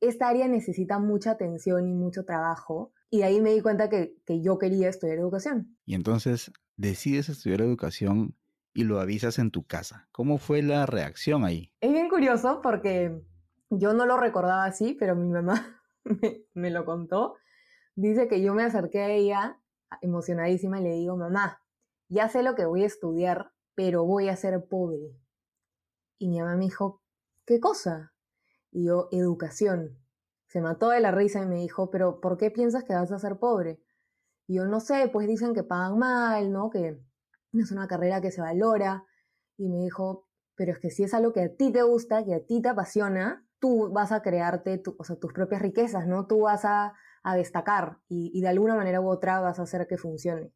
esta 0.00 0.28
área 0.28 0.46
necesita 0.46 1.00
mucha 1.00 1.32
atención 1.32 1.88
y 1.88 1.92
mucho 1.92 2.24
trabajo. 2.24 2.92
Y 3.10 3.22
ahí 3.22 3.40
me 3.40 3.52
di 3.52 3.60
cuenta 3.60 3.88
que, 3.88 4.14
que 4.24 4.40
yo 4.40 4.58
quería 4.58 4.88
estudiar 4.88 5.18
educación. 5.18 5.76
Y 5.84 5.96
entonces 5.96 6.52
decides 6.76 7.28
estudiar 7.28 7.62
educación 7.62 8.36
y 8.72 8.84
lo 8.84 9.00
avisas 9.00 9.40
en 9.40 9.50
tu 9.50 9.64
casa. 9.64 10.06
¿Cómo 10.12 10.38
fue 10.38 10.62
la 10.62 10.86
reacción 10.86 11.44
ahí? 11.44 11.72
Es 11.80 11.90
bien 11.90 12.08
curioso 12.08 12.60
porque 12.62 13.20
yo 13.70 13.92
no 13.92 14.06
lo 14.06 14.18
recordaba 14.18 14.66
así, 14.66 14.96
pero 14.96 15.16
mi 15.16 15.28
mamá 15.28 15.82
me, 16.54 16.70
lo 16.70 16.84
contó. 16.84 17.34
Dice 17.94 18.28
que 18.28 18.42
yo 18.42 18.54
me 18.54 18.64
acerqué 18.64 19.00
a 19.02 19.10
ella 19.10 19.60
emocionadísima 20.00 20.80
y 20.80 20.84
le 20.84 20.92
digo, 20.92 21.16
mamá, 21.16 21.62
ya 22.08 22.28
sé 22.28 22.42
lo 22.42 22.54
que 22.54 22.64
voy 22.64 22.82
a 22.84 22.86
estudiar, 22.86 23.52
pero 23.74 24.04
voy 24.04 24.28
a 24.28 24.36
ser 24.36 24.66
pobre. 24.68 25.16
Y 26.18 26.28
mi 26.28 26.40
mamá 26.40 26.56
me 26.56 26.64
dijo, 26.64 27.02
¿qué 27.46 27.60
cosa? 27.60 28.14
Y 28.70 28.86
yo, 28.86 29.08
educación. 29.12 29.98
Se 30.46 30.60
mató 30.60 30.90
de 30.90 31.00
la 31.00 31.10
risa 31.10 31.42
y 31.42 31.46
me 31.46 31.56
dijo, 31.56 31.90
pero 31.90 32.20
¿por 32.20 32.36
qué 32.36 32.50
piensas 32.50 32.84
que 32.84 32.94
vas 32.94 33.12
a 33.12 33.18
ser 33.18 33.38
pobre? 33.38 33.82
Y 34.46 34.56
yo 34.56 34.66
no 34.66 34.80
sé, 34.80 35.08
pues 35.12 35.26
dicen 35.26 35.54
que 35.54 35.62
pagan 35.62 35.98
mal, 35.98 36.52
¿no? 36.52 36.70
Que 36.70 37.00
no 37.52 37.62
es 37.62 37.72
una 37.72 37.88
carrera 37.88 38.20
que 38.20 38.30
se 38.30 38.40
valora. 38.40 39.04
y 39.56 39.68
me 39.68 39.78
dijo, 39.78 40.26
pero 40.54 40.72
es 40.72 40.78
que 40.78 40.90
si 40.90 41.04
es 41.04 41.14
algo 41.14 41.32
que 41.32 41.42
a 41.42 41.56
ti 41.56 41.72
te 41.72 41.82
gusta, 41.82 42.24
que 42.24 42.34
a 42.34 42.44
ti 42.44 42.60
te 42.60 42.68
apasiona, 42.68 43.46
tú 43.58 43.90
vas 43.92 44.12
a 44.12 44.22
crearte 44.22 44.82
o 44.98 45.04
sea, 45.04 45.16
tus 45.16 45.32
propias 45.32 45.62
riquezas, 45.62 46.06
¿no? 46.06 46.26
Tú 46.26 46.40
vas 46.42 46.64
a, 46.64 46.94
destacar 47.24 47.98
y, 48.08 48.40
de 48.40 48.48
alguna 48.48 48.74
manera 48.74 49.00
u 49.00 49.08
otra 49.08 49.40
vas 49.40 49.58
a 49.58 49.62
hacer 49.62 49.86
que 49.86 49.96
funcione. 49.96 50.52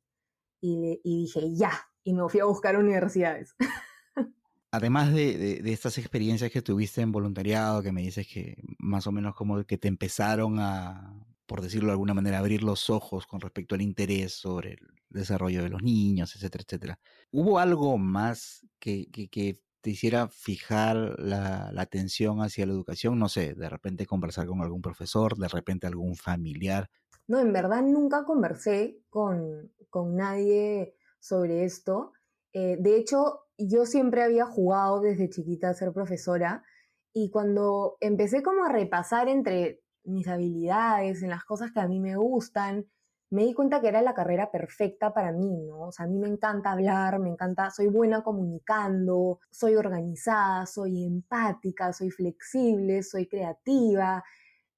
Y, 0.61 1.01
y 1.05 1.23
dije, 1.23 1.55
ya, 1.55 1.73
y 2.03 2.15
me 2.15 2.29
fui 2.29 2.41
a 2.41 2.45
buscar 2.45 2.77
universidades. 2.77 3.55
Además 4.73 5.13
de, 5.13 5.61
de, 5.63 5.73
estas 5.73 5.97
experiencias 5.99 6.51
que 6.51 6.63
tuviste 6.63 7.01
en 7.01 7.13
voluntariado, 7.13 7.83
que 7.83 7.93
me 7.93 8.03
dices 8.03 8.27
que 8.27 8.63
más 8.79 9.07
o 9.07 9.13
menos 9.13 9.35
como 9.35 9.65
que 9.65 9.79
te 9.79 9.89
empezaron 9.89 10.59
a, 10.59 11.15
por 11.47 11.63
decirlo 11.63 11.89
de 11.89 11.93
alguna 11.93 12.15
manera, 12.15 12.39
abrir 12.39 12.63
los 12.63 12.91
ojos 12.91 13.27
con 13.27 13.41
respecto 13.41 13.75
al 13.75 13.83
interés 13.83 14.35
sobre 14.35 14.73
el 14.73 14.89
desarrollo 15.09 15.63
de 15.63 15.71
los 15.71 15.83
niños, 15.83 16.35
etcétera, 16.35 16.65
etcétera. 16.67 16.99
¿Hubo 17.31 17.59
algo 17.59 17.97
más 17.97 18.67
que, 18.79 19.09
que, 19.11 19.29
que 19.29 19.61
te 19.87 19.91
hiciera 19.91 20.27
fijar 20.27 21.15
la, 21.21 21.71
atención 21.77 22.43
hacia 22.43 22.67
la 22.67 22.73
educación? 22.73 23.21
No 23.21 23.29
sé, 23.29 23.55
de 23.55 23.69
repente 23.69 24.05
conversar 24.05 24.45
con 24.49 24.61
algún 24.61 24.83
profesor, 24.83 25.37
de 25.37 25.47
repente 25.47 25.87
algún 25.87 26.17
familiar. 26.17 26.91
No, 27.29 27.39
en 27.39 27.53
verdad 27.53 27.83
nunca 27.83 28.25
conversé 28.25 28.99
con, 29.09 29.71
con 29.89 30.17
nadie 30.17 30.97
sobre 31.21 31.65
esto. 31.65 32.15
Eh, 32.53 32.79
de 32.81 32.97
hecho, 32.97 33.43
yo 33.59 33.87
siempre 33.87 34.25
había 34.25 34.45
jugado 34.45 35.01
desde 35.01 35.31
chiquita 35.31 35.71
a 35.71 35.75
ser 35.75 35.93
profesora 35.93 36.65
y 37.13 37.31
cuando 37.31 37.97
empecé 38.01 38.43
como 38.43 38.65
a 38.65 38.73
repasar 38.73 39.29
entre 39.29 39.85
mis 40.03 40.27
habilidades, 40.27 41.23
en 41.23 41.31
las 41.31 41.45
cosas 41.45 41.71
que 41.71 41.79
a 41.79 41.87
mí 41.87 42.01
me 42.01 42.17
gustan, 42.17 42.87
me 43.31 43.45
di 43.45 43.55
cuenta 43.55 43.81
que 43.81 43.89
era 43.89 44.03
la 44.03 44.15
carrera 44.15 44.51
perfecta 44.51 45.13
para 45.13 45.33
mí, 45.33 45.63
¿no? 45.67 45.89
O 45.89 45.93
sea, 45.93 46.07
a 46.07 46.09
mí 46.09 46.19
me 46.19 46.29
encanta 46.29 46.73
hablar, 46.73 47.19
me 47.19 47.31
encanta, 47.31 47.71
soy 47.71 47.89
buena 47.89 48.23
comunicando, 48.23 49.41
soy 49.51 49.77
organizada, 49.77 50.67
soy 50.67 51.05
empática, 51.05 51.93
soy 51.93 52.11
flexible, 52.11 53.03
soy 53.03 53.27
creativa. 53.27 54.23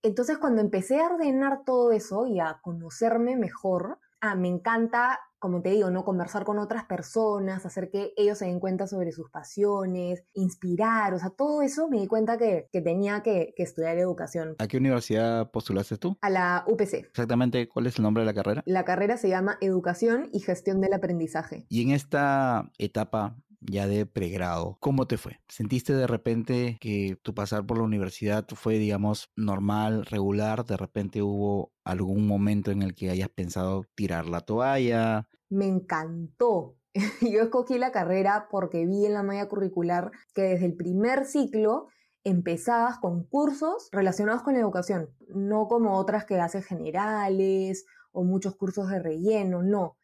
Entonces, 0.02 0.38
cuando 0.38 0.62
empecé 0.62 1.00
a 1.00 1.06
ordenar 1.06 1.64
todo 1.64 1.92
eso 1.92 2.26
y 2.26 2.40
a 2.40 2.58
conocerme 2.62 3.36
mejor, 3.36 3.98
ah, 4.20 4.34
me 4.34 4.48
encanta 4.48 5.20
como 5.38 5.62
te 5.62 5.70
digo, 5.70 5.90
¿no? 5.90 6.04
Conversar 6.04 6.44
con 6.44 6.58
otras 6.58 6.84
personas, 6.84 7.64
hacer 7.64 7.90
que 7.90 8.12
ellos 8.16 8.38
se 8.38 8.46
den 8.46 8.58
cuenta 8.58 8.86
sobre 8.86 9.12
sus 9.12 9.30
pasiones, 9.30 10.24
inspirar, 10.34 11.14
o 11.14 11.18
sea, 11.18 11.30
todo 11.30 11.62
eso 11.62 11.88
me 11.88 12.00
di 12.00 12.06
cuenta 12.06 12.38
que, 12.38 12.68
tenía 12.72 13.22
que, 13.22 13.54
que, 13.56 13.62
estudiar 13.62 13.98
educación. 13.98 14.56
¿A 14.58 14.66
qué 14.66 14.78
universidad 14.78 15.50
postulaste 15.50 15.96
tú? 15.96 16.16
A 16.20 16.30
la 16.30 16.64
UPC. 16.66 16.94
Exactamente, 16.94 17.68
¿cuál 17.68 17.86
es 17.86 17.98
el 17.98 18.02
nombre 18.02 18.22
de 18.22 18.26
la 18.26 18.34
carrera? 18.34 18.62
La 18.66 18.84
carrera 18.84 19.16
se 19.16 19.28
llama 19.28 19.58
Educación 19.60 20.28
y 20.32 20.40
Gestión 20.40 20.80
del 20.80 20.92
Aprendizaje. 20.92 21.66
Y 21.68 21.82
en 21.82 21.90
esta 21.90 22.70
etapa 22.78 23.36
ya 23.60 23.86
de 23.86 24.06
pregrado. 24.06 24.76
¿Cómo 24.80 25.06
te 25.06 25.16
fue? 25.16 25.40
¿Sentiste 25.48 25.92
de 25.94 26.06
repente 26.06 26.76
que 26.80 27.18
tu 27.22 27.34
pasar 27.34 27.66
por 27.66 27.78
la 27.78 27.84
universidad 27.84 28.46
fue, 28.54 28.78
digamos, 28.78 29.30
normal, 29.36 30.06
regular? 30.06 30.64
¿De 30.64 30.76
repente 30.76 31.22
hubo 31.22 31.72
algún 31.84 32.26
momento 32.26 32.70
en 32.70 32.82
el 32.82 32.94
que 32.94 33.10
hayas 33.10 33.28
pensado 33.28 33.84
tirar 33.94 34.26
la 34.26 34.40
toalla? 34.40 35.28
Me 35.48 35.66
encantó. 35.66 36.76
Yo 37.20 37.42
escogí 37.42 37.78
la 37.78 37.92
carrera 37.92 38.48
porque 38.50 38.86
vi 38.86 39.06
en 39.06 39.14
la 39.14 39.22
malla 39.22 39.48
curricular 39.48 40.10
que 40.34 40.42
desde 40.42 40.66
el 40.66 40.76
primer 40.76 41.24
ciclo 41.24 41.88
empezabas 42.24 42.98
con 42.98 43.24
cursos 43.24 43.88
relacionados 43.92 44.42
con 44.42 44.54
la 44.54 44.60
educación, 44.60 45.10
no 45.28 45.68
como 45.68 45.96
otras 45.96 46.24
que 46.24 46.38
haces 46.38 46.66
generales 46.66 47.86
o 48.12 48.24
muchos 48.24 48.56
cursos 48.56 48.90
de 48.90 48.98
relleno, 48.98 49.62
no 49.62 49.96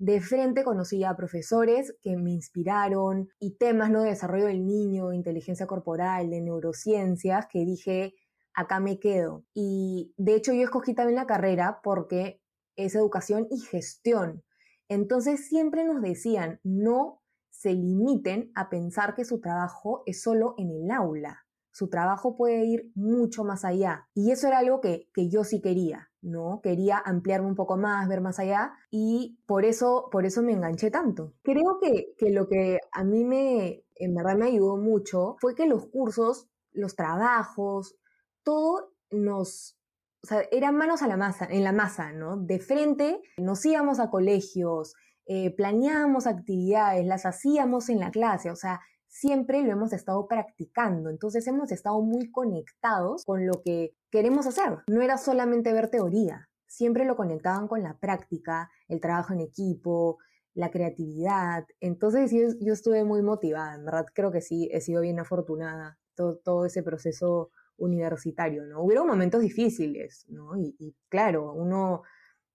de 0.00 0.22
frente 0.22 0.64
conocí 0.64 1.04
a 1.04 1.14
profesores 1.14 1.94
que 2.00 2.16
me 2.16 2.30
inspiraron 2.30 3.28
y 3.38 3.58
temas 3.58 3.90
¿no? 3.90 4.02
de 4.02 4.08
desarrollo 4.08 4.46
del 4.46 4.66
niño, 4.66 5.12
inteligencia 5.12 5.66
corporal, 5.66 6.30
de 6.30 6.40
neurociencias, 6.40 7.46
que 7.52 7.66
dije, 7.66 8.14
acá 8.54 8.80
me 8.80 8.98
quedo. 8.98 9.44
Y 9.52 10.14
de 10.16 10.36
hecho 10.36 10.54
yo 10.54 10.62
escogí 10.62 10.94
también 10.94 11.16
la 11.16 11.26
carrera 11.26 11.80
porque 11.82 12.40
es 12.76 12.94
educación 12.94 13.46
y 13.50 13.60
gestión. 13.60 14.42
Entonces 14.88 15.46
siempre 15.46 15.84
nos 15.84 16.00
decían, 16.00 16.60
no 16.64 17.20
se 17.50 17.74
limiten 17.74 18.50
a 18.54 18.70
pensar 18.70 19.14
que 19.14 19.26
su 19.26 19.38
trabajo 19.38 20.02
es 20.06 20.22
solo 20.22 20.54
en 20.56 20.70
el 20.70 20.90
aula. 20.90 21.44
Su 21.72 21.90
trabajo 21.90 22.36
puede 22.36 22.64
ir 22.64 22.90
mucho 22.94 23.44
más 23.44 23.66
allá. 23.66 24.08
Y 24.14 24.30
eso 24.30 24.48
era 24.48 24.60
algo 24.60 24.80
que, 24.80 25.10
yo 25.28 25.44
sí 25.44 25.60
quería, 25.60 26.09
¿no? 26.22 26.60
Quería 26.62 26.98
ampliarme 26.98 27.48
un 27.48 27.54
poco 27.54 27.76
más, 27.76 28.08
ver 28.08 28.20
más 28.20 28.38
allá 28.38 28.72
y 28.90 29.38
por 29.46 29.64
eso, 29.64 30.08
por 30.10 30.26
eso 30.26 30.42
me 30.42 30.52
enganché 30.52 30.90
tanto. 30.90 31.34
Creo 31.42 31.78
que, 31.80 32.14
que 32.18 32.30
lo 32.30 32.48
que 32.48 32.78
a 32.92 33.04
mí 33.04 33.24
me, 33.24 33.84
en 33.96 34.14
verdad 34.14 34.36
me 34.36 34.46
ayudó 34.46 34.76
mucho 34.76 35.36
fue 35.40 35.54
que 35.54 35.66
los 35.66 35.86
cursos, 35.86 36.48
los 36.72 36.94
trabajos, 36.94 37.96
todo 38.42 38.92
nos 39.10 39.76
o 40.22 40.26
sea, 40.26 40.42
eran 40.52 40.76
manos 40.76 41.02
a 41.02 41.08
la 41.08 41.16
masa, 41.16 41.46
en 41.50 41.64
la 41.64 41.72
masa, 41.72 42.12
¿no? 42.12 42.36
De 42.36 42.58
frente 42.58 43.22
nos 43.38 43.64
íbamos 43.64 44.00
a 44.00 44.10
colegios, 44.10 44.94
eh, 45.26 45.54
planeábamos 45.54 46.26
actividades, 46.26 47.06
las 47.06 47.24
hacíamos 47.24 47.88
en 47.88 48.00
la 48.00 48.10
clase, 48.10 48.50
o 48.50 48.56
sea, 48.56 48.80
siempre 49.10 49.62
lo 49.62 49.72
hemos 49.72 49.92
estado 49.92 50.26
practicando, 50.28 51.10
entonces 51.10 51.46
hemos 51.48 51.72
estado 51.72 52.00
muy 52.00 52.30
conectados 52.30 53.24
con 53.24 53.46
lo 53.46 53.60
que 53.62 53.94
queremos 54.10 54.46
hacer. 54.46 54.78
No 54.86 55.02
era 55.02 55.18
solamente 55.18 55.72
ver 55.72 55.90
teoría, 55.90 56.48
siempre 56.66 57.04
lo 57.04 57.16
conectaban 57.16 57.66
con 57.66 57.82
la 57.82 57.98
práctica, 57.98 58.70
el 58.88 59.00
trabajo 59.00 59.34
en 59.34 59.40
equipo, 59.40 60.18
la 60.54 60.70
creatividad. 60.70 61.66
Entonces 61.80 62.30
yo, 62.30 62.54
yo 62.60 62.72
estuve 62.72 63.04
muy 63.04 63.20
motivada, 63.20 63.74
en 63.74 63.84
verdad 63.84 64.06
creo 64.14 64.30
que 64.30 64.40
sí, 64.40 64.70
he 64.72 64.80
sido 64.80 65.02
bien 65.02 65.18
afortunada 65.18 65.98
todo, 66.14 66.38
todo 66.38 66.64
ese 66.64 66.82
proceso 66.82 67.50
universitario, 67.76 68.64
¿no? 68.66 68.82
Hubieron 68.82 69.08
momentos 69.08 69.40
difíciles, 69.40 70.26
¿no? 70.28 70.56
Y, 70.56 70.76
y 70.78 70.94
claro, 71.08 71.52
uno 71.52 72.02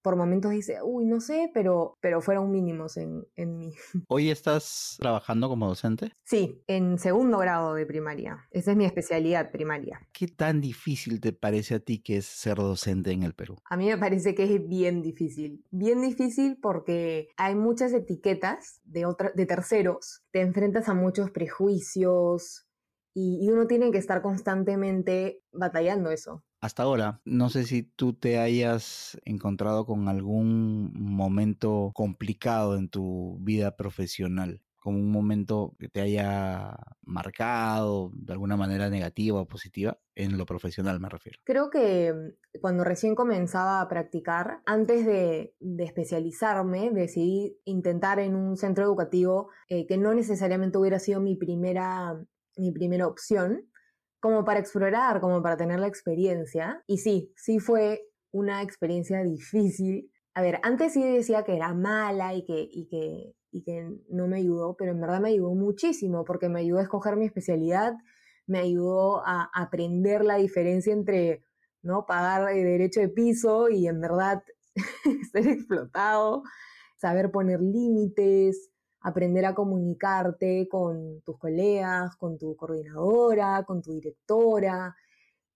por 0.05 0.17
momentos 0.17 0.51
dice, 0.51 0.77
uy, 0.83 1.03
no 1.03 1.19
sé, 1.19 1.50
pero, 1.51 1.97
pero 2.00 2.21
fueron 2.21 2.51
mínimos 2.51 2.95
en, 2.95 3.25
en 3.35 3.57
mí. 3.57 3.74
¿Hoy 4.07 4.29
estás 4.29 4.97
trabajando 5.00 5.50
como 5.50 5.67
docente? 5.67 6.13
Sí, 6.24 6.62
en 6.67 7.00
segundo 7.00 7.39
grado 7.39 7.74
de 7.74 7.88
primaria. 7.88 8.47
Esa 8.51 8.69
es 8.69 8.77
mi 8.77 8.85
especialidad 8.85 9.50
primaria. 9.50 10.07
¿Qué 10.13 10.27
tan 10.27 10.62
difícil 10.62 11.19
te 11.19 11.33
parece 11.33 11.74
a 11.74 11.79
ti 11.79 12.03
que 12.03 12.17
es 12.17 12.27
ser 12.27 12.57
docente 12.57 13.13
en 13.13 13.24
el 13.24 13.33
Perú? 13.33 13.57
A 13.67 13.77
mí 13.77 13.88
me 13.88 13.97
parece 13.97 14.35
que 14.35 14.43
es 14.43 14.67
bien 14.67 15.01
difícil. 15.01 15.65
Bien 15.71 16.00
difícil 16.03 16.59
porque 16.62 17.29
hay 17.35 17.55
muchas 17.55 17.91
etiquetas 17.91 18.81
de, 18.83 19.12
de 19.33 19.45
terceros. 19.47 20.21
Te 20.29 20.41
enfrentas 20.41 20.88
a 20.88 20.93
muchos 20.93 21.31
prejuicios, 21.31 22.64
y, 23.15 23.50
uno 23.50 23.65
tiene 23.65 23.91
que 23.91 23.98
estar 23.98 24.22
constantemente 24.22 25.41
batallando 25.51 26.12
eso 26.12 26.43
hasta 26.65 26.84
ahora. 26.84 27.22
No 27.25 27.50
sé 27.50 27.63
si 27.63 27.84
tú 27.84 28.13
te 28.13 28.39
hayas 28.39 29.19
encontrado 29.24 29.86
con 29.86 30.07
algún 30.07 30.91
momento 30.95 31.91
complicado 31.93 32.75
en 32.75 32.89
tu 32.89 33.38
vida 33.41 33.75
profesional, 33.77 34.62
como 34.77 34.98
un 34.98 35.12
momento 35.12 35.75
que 35.79 35.89
te 35.89 36.01
haya 36.01 36.75
marcado 37.03 38.12
de 38.15 38.34
alguna 38.34 38.57
manera 38.57 38.89
negativa 38.89 39.41
o 39.41 39.48
positiva, 39.48 40.00
en 40.15 40.38
lo 40.38 40.45
profesional 40.45 41.00
me 41.00 41.10
refiero. 41.10 41.39
Creo 41.43 41.69
que 41.69 42.13
mm, 42.13 42.60
cuando 42.62 42.84
recién 42.84 43.15
comenzaba 43.15 43.81
a 43.81 43.88
practicar, 43.88 44.62
antes 44.65 45.05
de, 45.05 45.53
especializarme, 45.79 46.89
decidí 46.91 47.60
intentar 47.65 48.19
en 48.19 48.36
un 48.36 48.57
centro 48.57 48.86
educativo 48.86 49.50
eh, 49.69 49.86
que 49.86 49.98
no 49.98 50.13
necesariamente 50.13 50.77
hubiera 50.77 51.00
sido 51.00 51.19
mi 51.19 51.36
primera, 51.36 52.19
mi 52.57 52.71
primera 52.71 53.07
opción, 53.07 53.69
como 54.19 54.43
para 54.45 54.59
explorar, 54.59 55.21
como 55.21 55.41
para 55.41 55.57
tener 55.57 55.79
la 55.79 55.88
experiencia. 55.88 56.83
Y 56.88 56.97
sí, 57.00 57.31
sí 57.35 57.59
fue 57.59 58.01
una 58.31 58.62
experiencia 58.62 59.24
difícil. 59.24 60.12
A 60.33 60.41
ver, 60.41 60.59
antes 60.63 60.93
sí 60.93 61.03
decía 61.03 61.43
que 61.43 61.55
era 61.55 61.74
mala 61.74 62.33
y 62.33 62.43
que, 62.43 62.67
y 62.71 62.88
que, 62.88 63.33
y 63.51 63.63
que 63.63 63.89
no 64.09 64.27
me 64.27 64.38
ayudó, 64.38 64.75
pero 64.75 64.91
en 64.91 65.01
verdad 65.01 65.21
me 65.21 65.29
ayudó 65.29 65.53
muchísimo 65.55 66.25
porque 66.25 66.50
me 66.50 66.59
ayudó 66.59 66.79
a 66.79 66.83
escoger 66.83 67.15
mi 67.15 67.25
especialidad, 67.25 67.93
me 68.47 68.59
ayudó 68.59 69.25
a 69.25 69.50
aprender 69.53 70.25
la 70.25 70.35
diferencia 70.35 70.91
entre 70.91 71.45
¿no? 71.85 72.05
pagar 72.05 72.53
derecho 72.53 73.00
de 73.00 73.09
piso 73.09 73.69
y 73.69 73.88
en 73.88 74.01
verdad 74.01 74.43
ser 75.31 75.47
explotado, 75.47 76.43
saber 76.97 77.31
poner 77.31 77.62
límites, 77.62 78.71
aprender 79.05 79.45
a 79.45 79.53
comunicarte 79.53 80.67
con 80.67 81.21
tus 81.21 81.38
colegas, 81.38 82.15
con 82.15 82.39
tu 82.39 82.55
coordinadora, 82.55 83.63
con 83.63 83.83
tu 83.83 83.93
directora, 83.93 84.95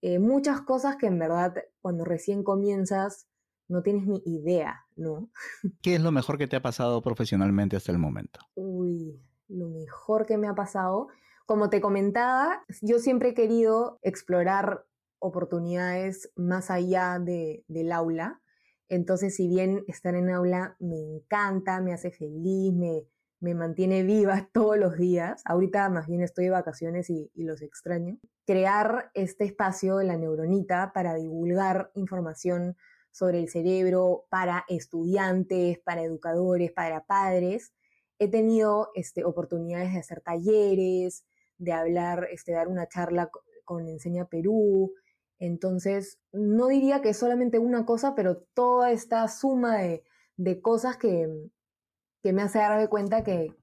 eh, 0.02 0.20
muchas 0.20 0.60
cosas 0.60 0.94
que 0.94 1.08
en 1.08 1.18
verdad 1.18 1.56
cuando 1.80 2.04
recién 2.04 2.44
comienzas 2.44 3.26
no 3.66 3.82
tienes 3.82 4.06
ni 4.06 4.22
idea, 4.24 4.86
¿no? 4.94 5.30
¿Qué 5.82 5.96
es 5.96 6.00
lo 6.00 6.12
mejor 6.12 6.38
que 6.38 6.46
te 6.46 6.54
ha 6.54 6.62
pasado 6.62 7.02
profesionalmente 7.02 7.76
hasta 7.76 7.90
el 7.90 7.98
momento? 7.98 8.38
Uy, 8.54 9.20
lo 9.48 9.68
mejor 9.68 10.26
que 10.26 10.38
me 10.38 10.46
ha 10.46 10.54
pasado, 10.54 11.08
como 11.44 11.70
te 11.70 11.80
comentaba, 11.80 12.62
yo 12.82 13.00
siempre 13.00 13.30
he 13.30 13.34
querido 13.34 13.98
explorar 14.02 14.86
oportunidades 15.18 16.30
más 16.36 16.70
allá 16.70 17.18
de, 17.18 17.64
del 17.66 17.90
aula. 17.90 18.40
Entonces, 18.88 19.34
si 19.34 19.48
bien 19.48 19.82
estar 19.88 20.14
en 20.14 20.30
aula 20.30 20.76
me 20.78 21.00
encanta, 21.00 21.80
me 21.80 21.92
hace 21.92 22.12
feliz, 22.12 22.72
me, 22.72 23.06
me 23.40 23.54
mantiene 23.54 24.02
viva 24.02 24.48
todos 24.52 24.78
los 24.78 24.96
días. 24.96 25.42
Ahorita 25.44 25.88
más 25.88 26.06
bien 26.06 26.22
estoy 26.22 26.44
de 26.44 26.50
vacaciones 26.50 27.10
y, 27.10 27.30
los 27.34 27.62
extraño. 27.62 28.18
Crear 28.46 29.10
este 29.14 29.44
espacio 29.44 29.96
de 29.96 30.04
la 30.04 30.16
neuronita 30.16 30.92
para 30.92 31.14
divulgar 31.14 31.90
información 31.94 32.76
sobre 33.10 33.40
el 33.40 33.48
cerebro 33.48 34.26
para 34.28 34.64
estudiantes, 34.68 35.78
para 35.80 36.02
educadores, 36.02 36.70
para 36.70 37.04
padres. 37.06 37.72
He 38.18 38.28
tenido 38.28 38.90
este, 38.94 39.24
oportunidades 39.24 39.92
de 39.92 39.98
hacer 39.98 40.20
talleres, 40.20 41.24
de 41.58 41.72
hablar, 41.72 42.28
este, 42.30 42.52
dar 42.52 42.68
una 42.68 42.86
charla 42.88 43.30
con 43.64 43.88
Enseña 43.88 44.26
Perú. 44.26 44.92
Entonces, 45.38 46.18
no 46.32 46.68
diría 46.68 47.00
que 47.00 47.10
es 47.10 47.16
solamente 47.16 47.58
una 47.58 47.86
cosa, 47.86 48.14
pero 48.14 48.42
toda 48.54 48.92
esta 48.92 49.26
suma 49.28 49.78
de, 49.78 50.04
de 50.36 50.60
cosas 50.60 50.98
que, 50.98 51.50
que 52.22 52.32
me 52.32 52.42
hace 52.42 52.58
darme 52.58 52.88
cuenta 52.88 53.24
que, 53.24 53.54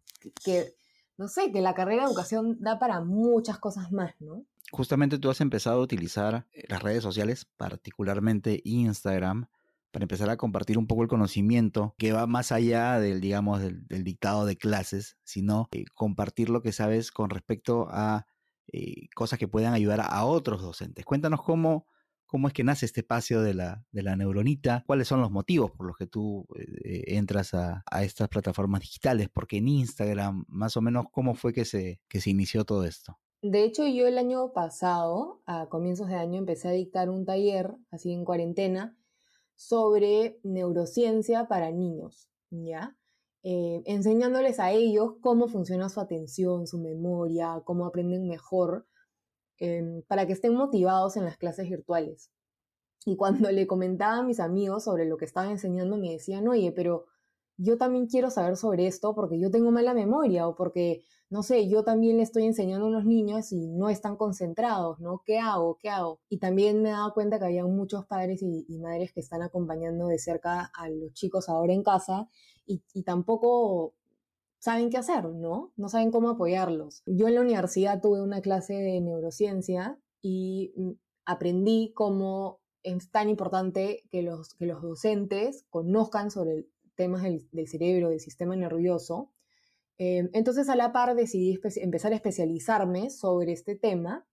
que, 0.44 0.74
no 1.18 1.28
sé, 1.28 1.52
que 1.52 1.62
la 1.62 1.74
carrera 1.74 2.04
de 2.04 2.10
educación 2.10 2.58
da 2.60 2.80
para 2.80 3.02
muchas 3.02 3.60
cosas 3.60 3.92
más, 3.92 4.14
¿no? 4.20 4.46
Justamente 4.72 5.18
tú 5.18 5.30
has 5.30 5.40
empezado 5.40 5.80
a 5.80 5.84
utilizar 5.84 6.46
eh, 6.52 6.66
las 6.68 6.84
redes 6.84 7.04
sociales, 7.04 7.46
particularmente 7.58 8.62
Instagram, 8.66 9.48
para 9.92 10.04
empezar 10.04 10.30
a 10.30 10.38
compartir 10.38 10.78
un 10.78 10.88
poco 10.88 11.04
el 11.04 11.08
conocimiento 11.08 11.96
que 11.98 12.12
va 12.12 12.28
más 12.28 12.52
allá 12.52 13.00
del, 13.00 13.22
digamos, 13.22 13.62
del, 13.62 14.04
dictado 14.04 14.46
de 14.46 14.58
clases, 14.58 15.18
sino 15.24 15.70
eh, 15.72 15.86
compartir 15.94 16.50
lo 16.50 16.62
que 16.62 16.74
sabes 16.74 17.12
con 17.12 17.30
respecto 17.30 17.88
a 17.90 18.26
eh, 18.72 19.08
cosas 19.16 19.40
que 19.40 19.48
puedan 19.48 19.74
ayudar 19.74 20.02
a 20.02 20.26
otros 20.26 20.62
docentes. 20.62 21.06
Cuéntanos 21.06 21.42
cómo 21.42 21.88
cómo 22.28 22.48
es 22.48 22.54
que 22.54 22.64
nace 22.64 22.86
este 22.86 23.02
espacio 23.02 23.42
de 23.42 23.54
la, 23.54 23.84
de 23.92 24.04
la 24.04 24.16
neuronita, 24.16 24.84
cuáles 24.86 25.08
son 25.08 25.22
los 25.22 25.32
motivos 25.32 25.72
por 25.72 25.88
los 25.88 25.98
que 25.98 26.06
tú 26.06 26.46
eh, 26.84 27.16
entras 27.16 27.54
a, 27.54 27.84
estas 28.02 28.30
plataformas 28.30 28.82
digitales, 28.82 29.30
porque 29.34 29.58
en 29.58 29.70
Instagram, 29.70 30.46
más 30.48 30.78
o 30.78 30.82
menos, 30.82 31.06
¿cómo 31.12 31.34
fue 31.34 31.54
que 31.54 31.66
se, 31.66 32.00
que 32.08 32.22
se 32.22 32.30
inició 32.30 32.66
todo 32.66 32.86
esto? 32.86 33.18
De 33.42 33.64
hecho, 33.64 33.88
yo 33.88 34.08
el 34.08 34.18
año 34.18 34.52
pasado, 34.52 35.42
a 35.46 35.68
comienzos 35.70 36.10
de 36.10 36.16
año, 36.16 36.38
empecé 36.38 36.68
a 36.68 36.72
dictar 36.72 37.10
un 37.10 37.26
taller, 37.26 37.76
así 37.92 38.12
en 38.12 38.26
cuarentena, 38.26 38.98
sobre 39.56 40.40
neurociencia 40.44 41.48
para 41.48 41.72
niños, 41.72 42.30
¿ya? 42.50 42.96
Eh, 43.44 43.82
enseñándoles 43.86 44.60
a 44.60 44.72
ellos 44.72 45.14
cómo 45.22 45.48
funciona 45.48 45.90
su 45.90 46.02
atención, 46.02 46.68
su 46.68 46.80
memoria, 46.80 47.62
cómo 47.64 47.86
aprenden 47.86 48.28
mejor 48.28 48.88
Em, 49.60 50.04
para 50.04 50.28
que 50.28 50.34
estén 50.34 50.54
motivados 50.54 51.18
en 51.18 51.26
las 51.26 51.38
clases 51.38 51.68
virtuales. 51.70 52.32
Y 53.06 53.16
cuando 53.16 53.50
le 53.52 53.68
comentaba 53.68 54.18
a 54.18 54.24
mis 54.24 54.40
amigos 54.40 54.84
sobre 54.84 55.06
lo 55.06 55.18
que 55.18 55.26
estaba 55.26 55.50
enseñando, 55.52 55.98
me 55.98 56.12
decían, 56.12 56.48
oye, 56.48 56.72
pero 56.72 57.06
yo 57.58 57.78
también 57.78 58.08
quiero 58.08 58.30
saber 58.30 58.56
sobre 58.56 58.86
esto 58.88 59.16
porque 59.16 59.40
yo 59.40 59.50
tengo 59.50 59.72
mala 59.72 59.96
memoria 59.96 60.48
o 60.48 60.56
porque, 60.56 61.04
no 61.30 61.42
sé, 61.42 61.68
yo 61.70 61.84
también 61.84 62.18
le 62.18 62.24
estoy 62.24 62.46
enseñando 62.46 62.86
a 62.86 62.90
unos 62.90 63.06
niños 63.06 63.52
y 63.52 63.68
no 63.68 63.90
están 63.90 64.16
concentrados, 64.16 65.00
¿no? 65.00 65.24
¿Qué 65.26 65.40
hago? 65.40 65.78
¿Qué 65.82 65.90
hago? 65.90 66.20
Y 66.30 66.38
también 66.38 66.84
me 66.84 66.90
he 66.90 66.92
dado 66.92 67.14
cuenta 67.16 67.40
que 67.40 67.46
había 67.46 67.66
muchos 67.66 68.06
padres 68.06 68.44
y, 68.44 68.66
madres 68.80 69.12
que 69.12 69.22
están 69.22 69.42
acompañando 69.42 70.08
de 70.08 70.20
cerca 70.20 70.72
a 70.76 70.90
los 70.90 71.14
chicos 71.14 71.50
ahora 71.50 71.74
en 71.74 71.84
casa 71.84 72.30
y, 72.68 72.84
y 72.94 73.04
tampoco 73.04 73.96
saben 74.60 74.90
qué 74.90 74.98
hacer, 74.98 75.26
¿no? 75.26 75.74
No 75.76 75.90
saben 75.90 76.12
cómo 76.12 76.30
apoyarlos. 76.30 77.04
Yo 77.06 77.28
en 77.28 77.36
la 77.36 77.42
universidad 77.42 78.02
tuve 78.02 78.22
una 78.22 78.42
clase 78.42 78.74
de 78.74 79.00
neurociencia 79.02 80.00
y 80.22 80.74
mm, 80.76 80.92
aprendí 81.26 81.92
cómo 81.94 82.62
es 82.84 83.12
tan 83.12 83.30
importante 83.30 84.04
que 84.10 84.22
los, 84.22 84.56
que 84.56 84.66
los 84.66 84.82
docentes 84.82 85.66
conozcan 85.70 86.32
sobre 86.32 86.68
temas 86.96 87.22
del, 87.24 87.68
cerebro, 87.68 88.10
del 88.10 88.20
sistema 88.20 88.56
nervioso. 88.56 89.32
Em, 89.98 90.30
entonces, 90.34 90.70
a 90.70 90.76
la 90.76 90.92
par, 90.92 91.16
decidí 91.16 91.60
empezar 91.78 92.12
a 92.14 92.16
especializarme 92.16 93.10
sobre 93.10 93.52
este 93.52 93.76
tema 93.76 94.26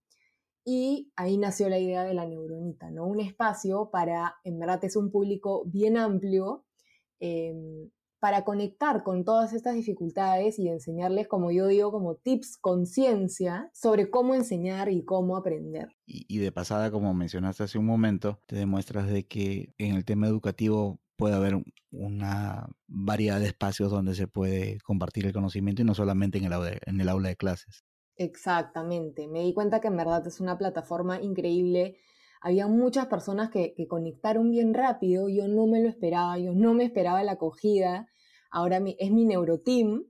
y 0.64 1.12
ahí 1.16 1.37
nació 1.37 1.69
la 1.69 1.78
idea 1.78 2.04
de 2.04 2.14
la 2.14 2.26
neuronita, 2.26 2.90
¿no? 2.90 3.07
Un 3.07 3.21
espacio 3.21 3.90
para, 3.90 4.37
en 4.45 4.59
verdad, 4.59 4.83
es 4.85 4.97
un 4.97 5.11
público 5.11 5.65
bien 5.67 5.97
amplio, 5.97 6.65
em, 7.21 7.91
para 8.25 8.43
conectar 8.43 9.02
con 9.02 9.23
todas 9.23 9.52
estas 9.52 9.75
dificultades 9.75 10.58
y 10.58 10.71
enseñarles, 10.71 11.28
como 11.28 11.50
yo 11.50 11.67
digo, 11.67 11.93
como 11.93 12.15
tips 12.15 12.56
conciencia 12.56 13.69
sobre 13.75 14.08
cómo 14.08 14.34
enseñar 14.34 14.89
y 14.89 15.04
cómo 15.04 15.37
aprender. 15.37 15.89
Y, 16.06 16.39
de 16.39 16.50
pasada, 16.50 16.91
como 16.91 17.13
mencionaste 17.13 17.65
hace 17.65 17.76
un 17.76 17.84
momento, 17.84 18.41
te 18.47 18.56
demuestras 18.56 19.10
de 19.10 19.26
que 19.26 19.75
en 19.76 19.95
el 19.95 20.06
tema 20.06 20.26
educativo 20.26 21.02
puede 21.17 21.34
haber 21.34 21.63
una 21.91 22.67
variedad 22.87 23.41
de 23.41 23.49
espacios 23.49 23.91
donde 23.91 24.15
se 24.15 24.26
puede 24.26 24.78
compartir 24.78 25.26
el 25.26 25.34
conocimiento 25.34 25.82
y 25.82 25.84
no 25.84 25.95
solamente 25.95 26.39
en 26.39 26.45
el 26.45 26.54
aula 26.54 26.78
en 26.87 26.99
el 26.99 27.10
aula 27.10 27.28
de 27.28 27.37
clases. 27.37 27.84
Exactamente, 28.17 29.28
me 29.28 29.41
di 29.41 29.52
cuenta 29.52 29.82
que 29.82 29.89
en 29.89 29.99
verdad 29.99 30.26
es 30.26 30.41
una 30.41 30.56
plataforma 30.56 31.21
increíble. 31.21 31.99
Había 32.41 32.69
muchas 32.69 33.06
personas 33.06 33.50
que, 33.50 33.75
conectaron 33.87 34.50
bien 34.50 34.73
rápido, 34.73 35.30
yo 35.30 35.47
no 35.47 35.67
me 35.67 35.82
lo 35.82 35.91
esperaba, 35.91 36.39
yo 36.39 36.54
no 36.54 36.73
me 36.73 36.84
esperaba 36.84 37.23
la 37.23 37.32
acogida, 37.32 38.06
ahora 38.54 38.80
es 38.99 39.10
mi 39.10 39.25
neuroteam, 39.26 40.04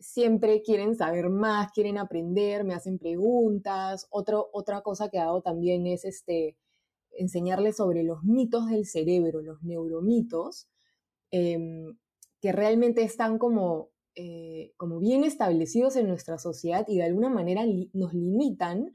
siempre 0.00 0.62
quieren 0.62 0.96
saber 0.96 1.28
más, 1.28 1.72
quieren 1.72 1.98
aprender, 1.98 2.64
me 2.64 2.74
hacen 2.74 2.98
preguntas. 2.98 4.08
otra 4.10 4.80
cosa 4.82 5.10
que 5.10 5.18
hago 5.18 5.42
también 5.42 5.86
es 5.86 6.04
este, 6.04 6.56
enseñarles 7.12 7.76
sobre 7.76 8.02
los 8.02 8.24
mitos 8.24 8.68
del 8.68 8.86
cerebro, 8.86 9.42
los 9.42 9.62
neuromitos, 9.62 10.68
em, 11.30 11.98
que 12.40 12.52
realmente 12.52 13.02
están 13.02 13.38
como, 13.38 13.90
eh, 14.14 14.72
como 14.78 14.98
bien 14.98 15.24
establecidos 15.24 15.96
en 15.96 16.08
nuestra 16.08 16.38
sociedad 16.38 16.86
y 16.88 16.96
de 16.96 17.04
alguna 17.04 17.28
manera 17.28 17.64
nos 17.92 18.14
limitan 18.14 18.90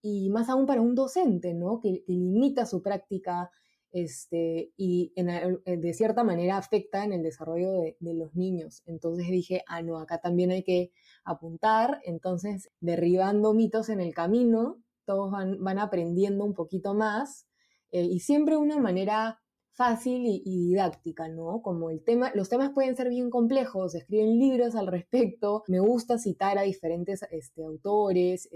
y 0.00 0.30
más 0.30 0.48
aún 0.48 0.66
para 0.66 0.80
un 0.80 0.94
docente, 0.94 1.54
¿no? 1.54 1.80
Que, 1.80 2.04
limita 2.06 2.66
su 2.66 2.82
práctica 2.82 3.50
este, 3.92 4.72
y 4.76 5.12
eh, 5.16 5.76
de 5.76 5.94
cierta 5.94 6.24
manera 6.24 6.56
afecta 6.56 7.04
en 7.04 7.12
el 7.12 7.22
desarrollo 7.22 7.72
de, 7.72 7.96
los 8.00 8.34
niños. 8.34 8.82
Entonces 8.86 9.28
dije, 9.28 9.62
ah, 9.66 9.82
no, 9.82 9.98
acá 9.98 10.20
también 10.20 10.50
hay 10.50 10.62
que 10.62 10.92
apuntar, 11.24 12.00
entonces 12.04 12.70
derribando 12.80 13.54
mitos 13.54 13.88
en 13.88 14.00
el 14.00 14.14
camino, 14.14 14.78
todos 15.04 15.30
van, 15.30 15.78
aprendiendo 15.78 16.44
un 16.44 16.54
poquito 16.54 16.94
más 16.94 17.46
eh, 17.92 18.02
y 18.02 18.20
siempre 18.20 18.54
de 18.54 18.60
una 18.60 18.78
manera 18.78 19.40
fácil 19.72 20.22
y, 20.26 20.42
didáctica, 20.44 21.28
¿no? 21.28 21.62
Como 21.62 21.90
el 21.90 22.02
tema, 22.02 22.32
los 22.34 22.48
temas 22.48 22.70
pueden 22.70 22.96
ser 22.96 23.08
bien 23.08 23.30
complejos, 23.30 23.94
escriben 23.94 24.38
libros 24.38 24.74
al 24.74 24.88
respecto, 24.88 25.62
me 25.68 25.78
gusta 25.78 26.18
citar 26.18 26.58
a 26.58 26.62
diferentes 26.62 27.22
este, 27.30 27.62
autores, 27.62 28.48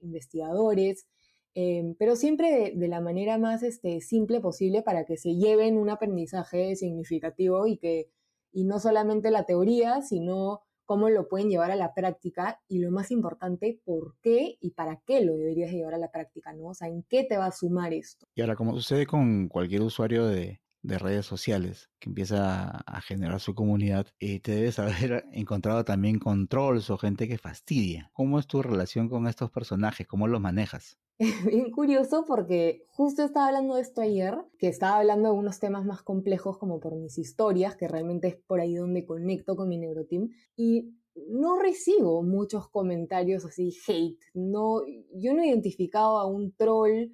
investigadores, 0.00 1.06
em, 1.54 1.94
pero 1.98 2.16
siempre 2.16 2.72
de, 2.74 2.88
la 2.88 3.00
manera 3.00 3.38
más 3.38 3.62
este, 3.62 4.00
simple 4.00 4.40
posible 4.40 4.82
para 4.82 5.04
que 5.04 5.16
se 5.16 5.34
lleven 5.36 5.76
un 5.76 5.90
aprendizaje 5.90 6.76
significativo 6.76 7.66
y 7.66 7.78
que 7.78 8.10
y 8.52 8.64
no 8.64 8.80
solamente 8.80 9.30
la 9.30 9.44
teoría, 9.44 10.02
sino 10.02 10.62
cómo 10.84 11.08
lo 11.08 11.28
pueden 11.28 11.50
llevar 11.50 11.70
a 11.70 11.76
la 11.76 11.94
práctica 11.94 12.60
y 12.66 12.80
lo 12.80 12.90
más 12.90 13.12
importante, 13.12 13.80
por 13.84 14.16
qué 14.20 14.56
y 14.60 14.72
para 14.72 15.00
qué 15.06 15.24
lo 15.24 15.36
deberías 15.36 15.70
llevar 15.70 15.94
a 15.94 15.98
la 15.98 16.10
práctica, 16.10 16.52
¿no? 16.52 16.70
O 16.70 16.74
sea, 16.74 16.88
¿en 16.88 17.04
qué 17.04 17.22
te 17.22 17.36
va 17.36 17.46
a 17.46 17.52
sumar 17.52 17.92
esto? 17.92 18.26
Y 18.34 18.40
ahora, 18.40 18.56
como 18.56 18.74
sucede 18.74 19.06
con 19.06 19.46
cualquier 19.46 19.82
usuario 19.82 20.26
de, 20.26 20.60
de 20.82 20.98
redes 20.98 21.26
sociales 21.26 21.90
que 21.98 22.08
empieza 22.08 22.70
a 22.70 23.00
generar 23.02 23.40
su 23.40 23.54
comunidad, 23.54 24.06
eh, 24.18 24.40
te 24.40 24.52
debes 24.52 24.78
haber 24.78 25.24
encontrado 25.32 25.84
también 25.84 26.18
con 26.18 26.48
trolls 26.48 26.90
o 26.90 26.98
gente 26.98 27.28
que 27.28 27.38
fastidia. 27.38 28.10
¿Cómo 28.12 28.38
es 28.38 28.46
tu 28.46 28.62
relación 28.62 29.08
con 29.08 29.26
estos 29.26 29.50
personajes? 29.50 30.06
¿Cómo 30.06 30.26
los 30.26 30.40
manejas? 30.40 30.98
Bien 31.44 31.70
curioso 31.70 32.24
porque 32.24 32.86
justo 32.88 33.22
estaba 33.22 33.48
hablando 33.48 33.74
de 33.74 33.82
esto 33.82 34.00
ayer, 34.00 34.38
que 34.58 34.68
estaba 34.68 34.96
hablando 34.96 35.30
de 35.30 35.38
unos 35.38 35.60
temas 35.60 35.84
más 35.84 36.02
complejos 36.02 36.56
como 36.56 36.80
por 36.80 36.96
mis 36.96 37.18
historias, 37.18 37.76
que 37.76 37.88
realmente 37.88 38.28
es 38.28 38.36
por 38.36 38.58
ahí 38.58 38.74
donde 38.74 39.04
conecto 39.04 39.54
con 39.54 39.68
mi 39.68 39.76
neuroteam, 39.76 40.30
y 40.56 40.94
no 41.28 41.58
recibo 41.58 42.22
muchos 42.22 42.70
comentarios 42.70 43.44
así 43.44 43.76
hate, 43.86 44.22
no, 44.32 44.82
yo 45.12 45.34
no 45.34 45.42
he 45.42 45.48
identificado 45.48 46.16
a 46.16 46.24
un 46.24 46.52
troll 46.52 47.10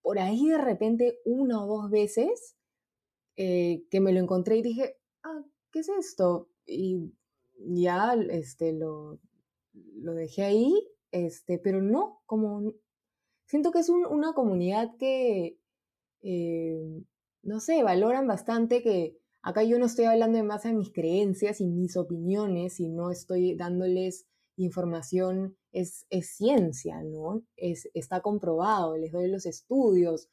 por 0.00 0.18
ahí 0.18 0.48
de 0.48 0.58
repente 0.58 1.18
una 1.26 1.62
o 1.62 1.66
dos 1.66 1.90
veces, 1.90 2.56
eh, 3.36 3.84
que 3.90 4.00
me 4.00 4.14
lo 4.14 4.20
encontré 4.20 4.56
y 4.56 4.62
dije, 4.62 4.96
ah, 5.22 5.44
¿qué 5.70 5.80
es 5.80 5.90
esto? 5.90 6.48
Y 6.64 7.12
ya 7.58 8.14
este, 8.30 8.72
lo, 8.72 9.18
lo 9.74 10.14
dejé 10.14 10.44
ahí, 10.44 10.88
este, 11.10 11.58
pero 11.58 11.82
no, 11.82 12.22
como 12.24 12.72
siento 13.50 13.72
que 13.72 13.80
es 13.80 13.88
una 13.88 14.32
comunidad 14.32 14.96
que, 14.96 15.58
eh, 16.22 17.02
no 17.42 17.58
sé, 17.58 17.82
valoran 17.82 18.28
bastante 18.28 18.80
que 18.80 19.18
acá 19.42 19.64
yo 19.64 19.76
no 19.80 19.86
estoy 19.86 20.04
hablando 20.04 20.38
en 20.38 20.46
base 20.46 20.68
a 20.68 20.72
mis 20.72 20.92
creencias 20.92 21.60
y 21.60 21.66
mis 21.66 21.96
opiniones, 21.96 22.78
y 22.78 22.88
no 22.88 23.10
estoy 23.10 23.56
dándoles 23.56 24.28
información, 24.56 25.56
es, 25.72 26.06
es 26.10 26.28
ciencia, 26.36 27.02
¿no? 27.02 27.42
Es, 27.56 27.90
está 27.92 28.20
comprobado, 28.20 28.96
les 28.96 29.10
doy 29.10 29.26
los 29.26 29.46
estudios, 29.46 30.28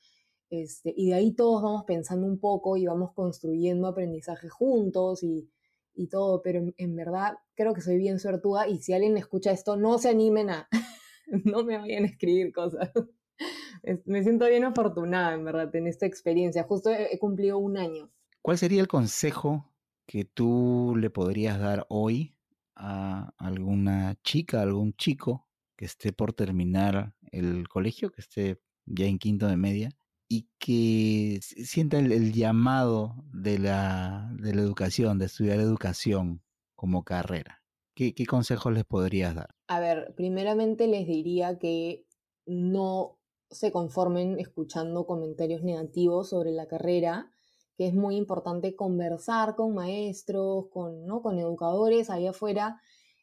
este, 0.51 0.93
y 0.95 1.07
de 1.09 1.15
ahí 1.15 1.33
todos 1.33 1.63
vamos 1.63 1.85
pensando 1.85 2.27
un 2.27 2.39
poco 2.39 2.77
y 2.77 2.85
vamos 2.85 3.13
construyendo 3.13 3.87
aprendizaje 3.87 4.47
juntos 4.47 5.23
y, 5.23 5.49
y 5.95 6.07
todo, 6.07 6.43
pero 6.43 6.61
en, 6.77 6.95
verdad 6.95 7.33
creo 7.55 7.73
que 7.73 7.81
soy 7.81 7.97
bien 7.97 8.19
suertuda 8.19 8.67
y 8.67 8.77
si 8.77 8.93
alguien 8.93 9.17
escucha 9.17 9.49
esto, 9.51 9.75
no 9.75 9.97
se 9.97 10.09
animen 10.09 10.51
a, 10.51 10.69
no 11.45 11.63
me 11.63 11.77
vayan 11.77 12.03
a 12.03 12.07
escribir 12.07 12.51
cosas. 12.51 12.91
me 14.05 14.23
siento 14.23 14.47
bien 14.47 14.63
afortunada, 14.63 15.33
en 15.33 15.45
verdad, 15.45 15.75
en 15.75 15.87
esta 15.87 16.05
experiencia. 16.05 16.63
Justo 16.63 16.91
he, 16.91 17.17
cumplido 17.19 17.57
un 17.57 17.77
año. 17.77 18.09
¿Cuál 18.41 18.57
sería 18.57 18.81
el 18.81 18.87
consejo 18.87 19.73
que 20.05 20.23
tú 20.23 20.95
le 20.97 21.09
podrías 21.09 21.59
dar 21.59 21.85
hoy 21.89 22.35
a 22.75 23.33
alguna 23.37 24.15
chica, 24.23 24.61
algún 24.61 24.93
chico 24.93 25.47
que 25.75 25.85
esté 25.85 26.13
por 26.13 26.33
terminar 26.33 27.13
el 27.31 27.67
colegio, 27.67 28.11
que 28.11 28.21
esté 28.21 28.61
ya 28.85 29.05
en 29.05 29.19
quinto 29.19 29.47
de 29.47 29.57
media 29.57 29.89
y 30.29 30.47
que 30.59 31.39
sienta 31.41 31.99
el, 31.99 32.31
llamado 32.31 33.15
de 33.33 33.59
la, 33.59 34.31
de 34.39 34.55
la, 34.55 34.61
educación, 34.61 35.19
de 35.19 35.25
estudiar 35.25 35.59
educación 35.59 36.41
como 36.75 37.03
carrera? 37.03 37.56
¿Qué, 37.97 38.13
¿Qué 38.13 38.27
consejos 38.27 38.71
les 38.71 38.85
podrías 38.85 39.33
dar? 39.33 39.49
A 39.67 39.79
ver, 39.79 40.13
primeramente 40.15 40.85
les 40.85 41.07
diría 41.07 41.57
que 41.57 42.05
no 42.45 43.17
se 43.49 43.71
conformen 43.71 44.39
escuchando 44.39 45.07
comentarios 45.07 45.63
negativos 45.63 46.29
sobre 46.29 46.51
la 46.51 46.67
carrera, 46.67 47.31
que 47.75 47.87
es 47.87 47.95
muy 47.95 48.15
importante 48.15 48.75
conversar 48.75 49.55
con 49.55 49.73
maestros, 49.73 50.67
con, 50.69 51.07
¿no? 51.07 51.23
con 51.23 51.39
educadores 51.39 52.11
allá 52.11 52.29
afuera, 52.29 52.79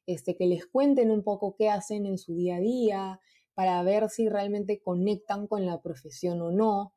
este, 0.06 0.34
que 0.36 0.46
les 0.46 0.66
cuenten 0.66 1.12
un 1.12 1.22
poco 1.22 1.54
qué 1.56 1.70
hacen 1.70 2.04
en 2.04 2.18
su 2.18 2.34
día 2.34 2.56
a 2.56 2.60
día, 2.60 3.20
para 3.54 3.80
ver 3.84 4.08
si 4.08 4.28
realmente 4.28 4.82
conectan 4.82 5.46
con 5.46 5.66
la 5.66 5.82
profesión 5.82 6.42
o 6.42 6.50
no. 6.50 6.93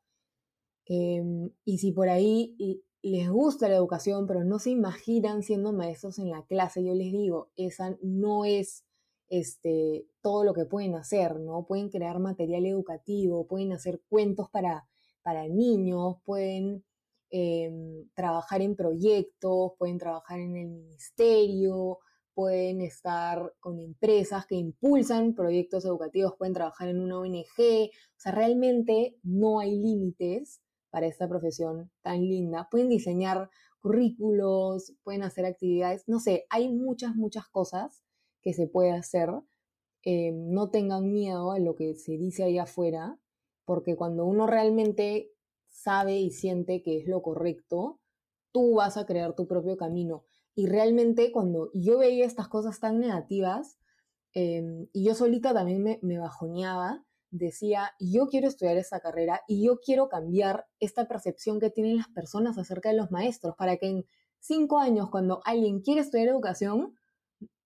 Em, 0.88 1.50
y 1.66 1.78
si 1.78 1.92
por 1.92 2.08
ahí 2.08 2.56
les 3.02 3.30
gusta 3.30 3.68
la 3.68 3.76
educación, 3.76 4.26
pero 4.26 4.42
no 4.44 4.58
se 4.58 4.70
imaginan 4.70 5.42
siendo 5.42 5.72
maestros 5.72 6.18
en 6.18 6.30
la 6.30 6.44
clase, 6.46 6.84
yo 6.84 6.94
les 6.94 7.12
digo, 7.12 7.50
esa 7.56 7.96
no 8.02 8.44
es 8.46 8.84
este, 9.28 10.06
todo 10.22 10.44
lo 10.44 10.54
que 10.54 10.64
pueden 10.64 10.94
hacer, 10.94 11.38
¿no? 11.40 11.66
Pueden 11.66 11.90
crear 11.90 12.18
material 12.18 12.64
educativo, 12.66 13.46
pueden 13.46 13.72
hacer 13.72 14.00
cuentos 14.08 14.48
para, 14.50 14.88
para 15.22 15.46
niños, 15.46 16.16
pueden 16.24 16.84
em, 17.30 18.08
trabajar 18.14 18.62
en 18.62 18.74
proyectos, 18.74 19.72
pueden 19.78 19.98
trabajar 19.98 20.40
en 20.40 20.56
el 20.56 20.68
ministerio, 20.68 21.98
pueden 22.34 22.80
estar 22.80 23.54
con 23.60 23.78
empresas 23.80 24.46
que 24.46 24.54
impulsan 24.54 25.34
proyectos 25.34 25.84
educativos, 25.84 26.34
pueden 26.38 26.54
trabajar 26.54 26.88
en 26.88 27.00
una 27.00 27.18
ONG, 27.18 27.90
o 27.90 28.20
sea, 28.20 28.32
realmente 28.32 29.18
no 29.22 29.58
hay 29.60 29.76
límites 29.76 30.62
para 30.90 31.06
esta 31.06 31.28
profesión 31.28 31.90
tan 32.02 32.20
linda. 32.22 32.68
Pueden 32.70 32.88
diseñar 32.88 33.50
currículos, 33.80 34.94
pueden 35.02 35.22
hacer 35.22 35.46
actividades, 35.46 36.04
no 36.08 36.20
sé, 36.20 36.46
hay 36.50 36.68
muchas, 36.68 37.14
muchas 37.14 37.48
cosas 37.48 38.02
que 38.42 38.52
se 38.52 38.66
puede 38.66 38.92
hacer. 38.92 39.30
Eh, 40.04 40.32
no 40.32 40.70
tengan 40.70 41.12
miedo 41.12 41.52
a 41.52 41.58
lo 41.58 41.74
que 41.74 41.94
se 41.94 42.16
dice 42.16 42.44
ahí 42.44 42.58
afuera, 42.58 43.18
porque 43.64 43.96
cuando 43.96 44.24
uno 44.24 44.46
realmente 44.46 45.30
sabe 45.66 46.18
y 46.18 46.30
siente 46.30 46.82
que 46.82 46.98
es 46.98 47.06
lo 47.06 47.22
correcto, 47.22 48.00
tú 48.52 48.74
vas 48.74 48.96
a 48.96 49.06
crear 49.06 49.34
tu 49.34 49.46
propio 49.46 49.76
camino. 49.76 50.24
Y 50.54 50.66
realmente 50.66 51.30
cuando 51.30 51.70
yo 51.74 51.98
veía 51.98 52.26
estas 52.26 52.48
cosas 52.48 52.80
tan 52.80 52.98
negativas, 52.98 53.78
em, 54.32 54.88
y 54.92 55.04
yo 55.04 55.14
solita 55.14 55.54
también 55.54 55.82
me, 55.82 55.98
me 56.02 56.18
bajoneaba, 56.18 57.04
decía, 57.30 57.92
yo 58.00 58.26
quiero 58.28 58.48
estudiar 58.48 58.76
esta 58.76 59.00
carrera 59.00 59.42
y 59.46 59.64
yo 59.64 59.78
quiero 59.80 60.08
cambiar 60.08 60.66
esta 60.80 61.06
percepción 61.08 61.60
que 61.60 61.70
tienen 61.70 61.98
las 61.98 62.08
personas 62.08 62.58
acerca 62.58 62.90
de 62.90 62.96
los 62.96 63.10
maestros, 63.10 63.54
para 63.56 63.76
que 63.76 63.88
en 63.88 64.06
cinco 64.40 64.78
años, 64.78 65.10
cuando 65.10 65.40
alguien 65.44 65.80
quiere 65.80 66.00
estudiar 66.00 66.28
educación, 66.28 66.94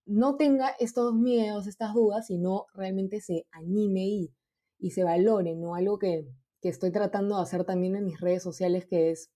no 0.04 0.36
tenga 0.36 0.70
estos 0.80 1.14
miedos, 1.14 1.66
estas 1.66 1.94
dudas, 1.94 2.26
sino 2.26 2.66
realmente 2.74 3.20
se 3.20 3.46
anime 3.52 4.06
y, 4.06 4.34
y 4.78 4.90
se 4.90 5.04
valore, 5.04 5.54
¿no? 5.54 5.74
Algo 5.74 5.98
que, 5.98 6.26
que 6.60 6.68
estoy 6.68 6.90
tratando 6.90 7.36
de 7.36 7.42
hacer 7.42 7.64
también 7.64 7.96
en 7.96 8.04
mis 8.04 8.20
redes 8.20 8.42
sociales, 8.42 8.86
que 8.86 9.10
es 9.10 9.30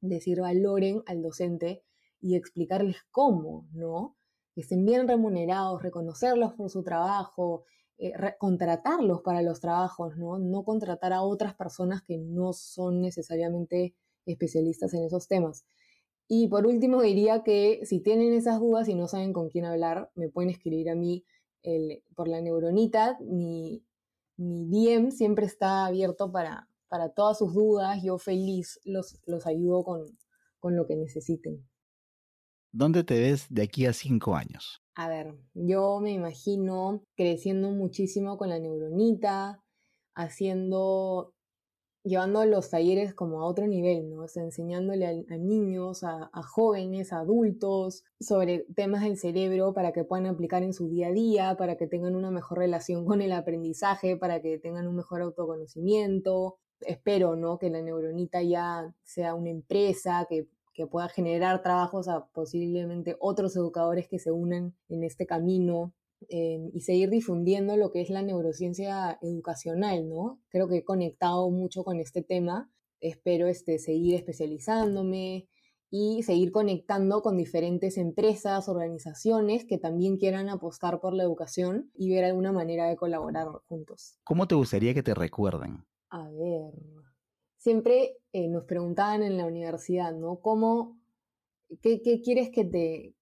decir, 0.00 0.40
valoren 0.40 1.02
al 1.06 1.22
docente 1.22 1.82
y 2.20 2.36
explicarles 2.36 2.96
cómo, 3.10 3.68
¿no? 3.72 4.16
Que 4.54 4.62
estén 4.62 4.84
bien 4.84 5.08
remunerados, 5.08 5.82
reconocerlos 5.82 6.54
por 6.54 6.70
su 6.70 6.82
trabajo, 6.82 7.64
eh, 7.98 8.12
contratarlos 8.38 9.22
para 9.22 9.42
los 9.42 9.60
trabajos, 9.60 10.16
¿no? 10.16 10.38
No 10.38 10.64
contratar 10.64 11.12
a 11.12 11.22
otras 11.22 11.54
personas 11.54 12.02
que 12.02 12.18
no 12.18 12.52
son 12.52 13.00
necesariamente 13.00 13.94
especialistas 14.26 14.92
en 14.94 15.04
esos 15.04 15.28
temas. 15.28 15.64
Y 16.28 16.48
por 16.48 16.66
último 16.66 17.02
diría 17.02 17.42
que 17.42 17.80
si 17.84 18.00
tienen 18.00 18.32
esas 18.34 18.58
dudas 18.60 18.88
y 18.88 18.94
no 18.94 19.06
saben 19.06 19.32
con 19.32 19.48
quién 19.48 19.64
hablar, 19.64 20.10
me 20.14 20.28
pueden 20.28 20.50
escribir 20.50 20.90
a 20.90 20.94
mí 20.94 21.24
por 22.14 22.28
la 22.28 22.40
neuronita. 22.40 23.18
Mi, 23.20 23.84
mi 24.36 24.66
DM 24.68 25.10
siempre 25.10 25.46
está 25.46 25.86
abierto 25.86 26.30
para, 26.30 26.68
para 26.88 27.10
todas 27.10 27.38
sus 27.38 27.54
dudas. 27.54 28.02
Yo 28.02 28.18
feliz 28.18 28.80
los, 28.84 29.20
los 29.26 29.46
ayudo 29.46 29.84
con, 29.84 30.18
con 30.58 30.76
lo 30.76 30.86
que 30.86 30.96
necesiten. 30.96 31.66
¿Dónde 32.72 33.04
te 33.04 33.18
ves 33.18 33.46
de 33.48 33.62
aquí 33.62 33.86
a 33.86 33.92
cinco 33.92 34.34
años? 34.34 34.82
A 34.98 35.10
ver, 35.10 35.34
yo 35.52 36.00
me 36.00 36.12
imagino 36.12 37.02
creciendo 37.16 37.70
muchísimo 37.70 38.38
con 38.38 38.48
la 38.48 38.58
neuronita, 38.58 39.62
haciendo, 40.14 41.34
llevando 42.02 42.46
los 42.46 42.70
talleres 42.70 43.12
como 43.12 43.42
a 43.42 43.44
otro 43.46 43.66
nivel, 43.66 44.08
¿no? 44.08 44.22
O 44.22 44.28
sea, 44.28 44.42
enseñándole 44.42 45.06
a, 45.06 45.36
niños, 45.36 46.02
a, 46.02 46.30
jóvenes, 46.42 47.12
a 47.12 47.18
adultos 47.18 48.04
sobre 48.20 48.64
temas 48.74 49.02
del 49.02 49.18
cerebro 49.18 49.74
para 49.74 49.92
que 49.92 50.04
puedan 50.04 50.24
aplicar 50.24 50.62
en 50.62 50.72
su 50.72 50.88
día 50.88 51.08
a 51.08 51.12
día, 51.12 51.56
para 51.58 51.76
que 51.76 51.86
tengan 51.86 52.16
una 52.16 52.30
mejor 52.30 52.56
relación 52.56 53.04
con 53.04 53.20
el 53.20 53.32
aprendizaje, 53.32 54.16
para 54.16 54.40
que 54.40 54.58
tengan 54.58 54.88
un 54.88 54.96
mejor 54.96 55.20
autoconocimiento. 55.20 56.56
Espero, 56.80 57.36
¿no? 57.36 57.58
Que 57.58 57.68
la 57.68 57.82
neuronita 57.82 58.42
ya 58.42 58.94
sea 59.02 59.34
una 59.34 59.50
empresa, 59.50 60.26
que 60.26 60.46
que 60.76 60.86
pueda 60.86 61.08
generar 61.08 61.62
trabajos 61.62 62.06
a 62.06 62.26
posiblemente 62.26 63.16
otros 63.18 63.56
educadores 63.56 64.08
que 64.08 64.18
se 64.18 64.30
unan 64.30 64.76
en 64.88 65.02
este 65.04 65.26
camino 65.26 65.94
eh, 66.28 66.70
y 66.72 66.82
seguir 66.82 67.08
difundiendo 67.10 67.76
lo 67.76 67.90
que 67.90 68.02
es 68.02 68.10
la 68.10 68.22
neurociencia 68.22 69.18
educacional, 69.22 70.08
¿no? 70.08 70.40
Creo 70.50 70.68
que 70.68 70.78
he 70.78 70.84
conectado 70.84 71.50
mucho 71.50 71.82
con 71.82 71.98
este 71.98 72.22
tema, 72.22 72.70
espero 73.00 73.46
este, 73.46 73.78
seguir 73.78 74.14
especializándome 74.14 75.48
y 75.90 76.22
seguir 76.24 76.52
conectando 76.52 77.22
con 77.22 77.36
diferentes 77.36 77.96
empresas, 77.96 78.68
organizaciones 78.68 79.64
que 79.64 79.78
también 79.78 80.18
quieran 80.18 80.50
apostar 80.50 81.00
por 81.00 81.14
la 81.14 81.22
educación 81.22 81.90
y 81.94 82.10
ver 82.10 82.24
alguna 82.24 82.52
manera 82.52 82.86
de 82.86 82.96
colaborar 82.96 83.48
juntos. 83.66 84.18
¿Cómo 84.24 84.46
te 84.46 84.54
gustaría 84.54 84.92
que 84.94 85.02
te 85.02 85.14
recuerden? 85.14 85.84
A 86.10 86.28
ver, 86.30 86.74
siempre 87.66 88.16
eh, 88.32 88.46
nos 88.46 88.62
preguntaban 88.62 89.24
en 89.24 89.36
la 89.36 89.44
universidad, 89.44 90.14
¿no? 90.14 90.38
¿Cómo, 90.38 91.00
qué, 91.82 92.00
quieres 92.22 92.50
que 92.50 92.64
te, 92.64 93.16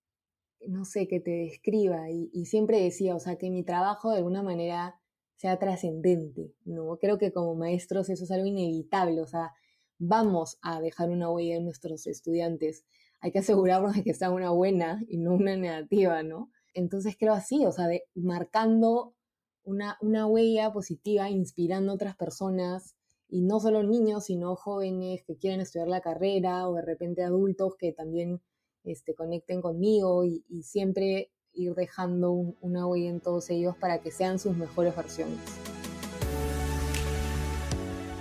no 0.68 0.84
sé, 0.84 1.08
que 1.08 1.18
te 1.18 1.30
describa? 1.30 2.10
Y, 2.10 2.44
siempre 2.44 2.82
decía, 2.82 3.16
o 3.16 3.20
sea, 3.20 3.36
que 3.36 3.48
mi 3.48 3.64
trabajo 3.64 4.10
de 4.10 4.18
alguna 4.18 4.42
manera 4.42 5.00
sea 5.36 5.58
trascendente, 5.58 6.52
¿no? 6.66 6.98
Creo 6.98 7.16
que 7.16 7.32
como 7.32 7.54
maestros 7.54 8.10
eso 8.10 8.24
es 8.24 8.30
algo 8.32 8.44
inevitable, 8.44 9.22
o 9.22 9.26
sea, 9.26 9.54
vamos 9.96 10.58
a 10.60 10.78
dejar 10.78 11.08
una 11.08 11.30
huella 11.30 11.56
en 11.56 11.64
nuestros 11.64 12.06
estudiantes. 12.06 12.84
Hay 13.20 13.32
que 13.32 13.38
asegurarnos 13.38 13.94
de 13.94 14.04
que 14.04 14.12
sea 14.12 14.30
una 14.30 14.50
buena 14.50 15.00
y 15.08 15.16
no 15.16 15.32
una 15.32 15.56
negativa, 15.56 16.22
¿no? 16.22 16.50
Entonces 16.74 17.16
creo 17.18 17.32
así, 17.32 17.64
o 17.64 17.72
sea, 17.72 17.88
marcando 18.14 19.14
una, 19.62 19.96
una 20.02 20.26
huella 20.26 20.70
positiva, 20.70 21.30
inspirando 21.30 21.92
a 21.92 21.94
otras 21.94 22.14
personas, 22.14 22.94
y 23.34 23.40
no 23.40 23.58
solo 23.58 23.82
niños, 23.82 24.26
sino 24.26 24.54
jóvenes 24.54 25.24
que 25.26 25.36
quieren 25.36 25.60
estudiar 25.60 25.88
la 25.88 26.00
carrera 26.00 26.68
o 26.68 26.74
de 26.74 26.82
repente 26.82 27.24
adultos 27.24 27.74
que 27.76 27.92
también 27.92 28.40
este, 28.84 29.12
conecten 29.16 29.60
conmigo 29.60 30.24
y, 30.24 30.44
siempre 30.62 31.32
ir 31.52 31.74
dejando 31.74 32.30
una 32.30 32.86
huella 32.86 33.10
en 33.10 33.20
todos 33.20 33.50
ellos 33.50 33.74
para 33.76 33.98
que 33.98 34.12
sean 34.12 34.38
sus 34.38 34.56
mejores 34.56 34.94
versiones. 34.94 35.40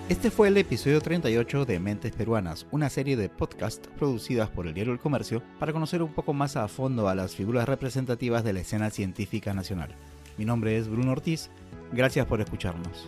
Este 0.09 0.31
fue 0.31 0.47
el 0.47 0.57
episodio 0.57 0.99
38 0.99 1.65
de 1.65 1.79
Mentes 1.79 2.11
Peruanas, 2.13 2.65
una 2.71 2.89
serie 2.89 3.15
de 3.15 3.29
podcasts 3.29 3.87
producidas 3.95 4.49
por 4.49 4.65
el 4.65 4.73
diario 4.73 4.93
El 4.93 4.99
Comercio 4.99 5.43
para 5.59 5.73
conocer 5.73 6.01
un 6.01 6.13
poco 6.15 6.33
más 6.33 6.57
a 6.57 6.67
fondo 6.67 7.07
a 7.07 7.13
las 7.13 7.35
figuras 7.35 7.69
representativas 7.69 8.43
de 8.43 8.53
la 8.53 8.61
escena 8.61 8.89
científica 8.89 9.53
nacional. 9.53 9.95
Mi 10.39 10.45
nombre 10.45 10.75
es 10.75 10.89
Bruno 10.89 11.11
Ortiz, 11.11 11.51
gracias 11.91 12.25
por 12.25 12.41
escucharnos. 12.41 13.07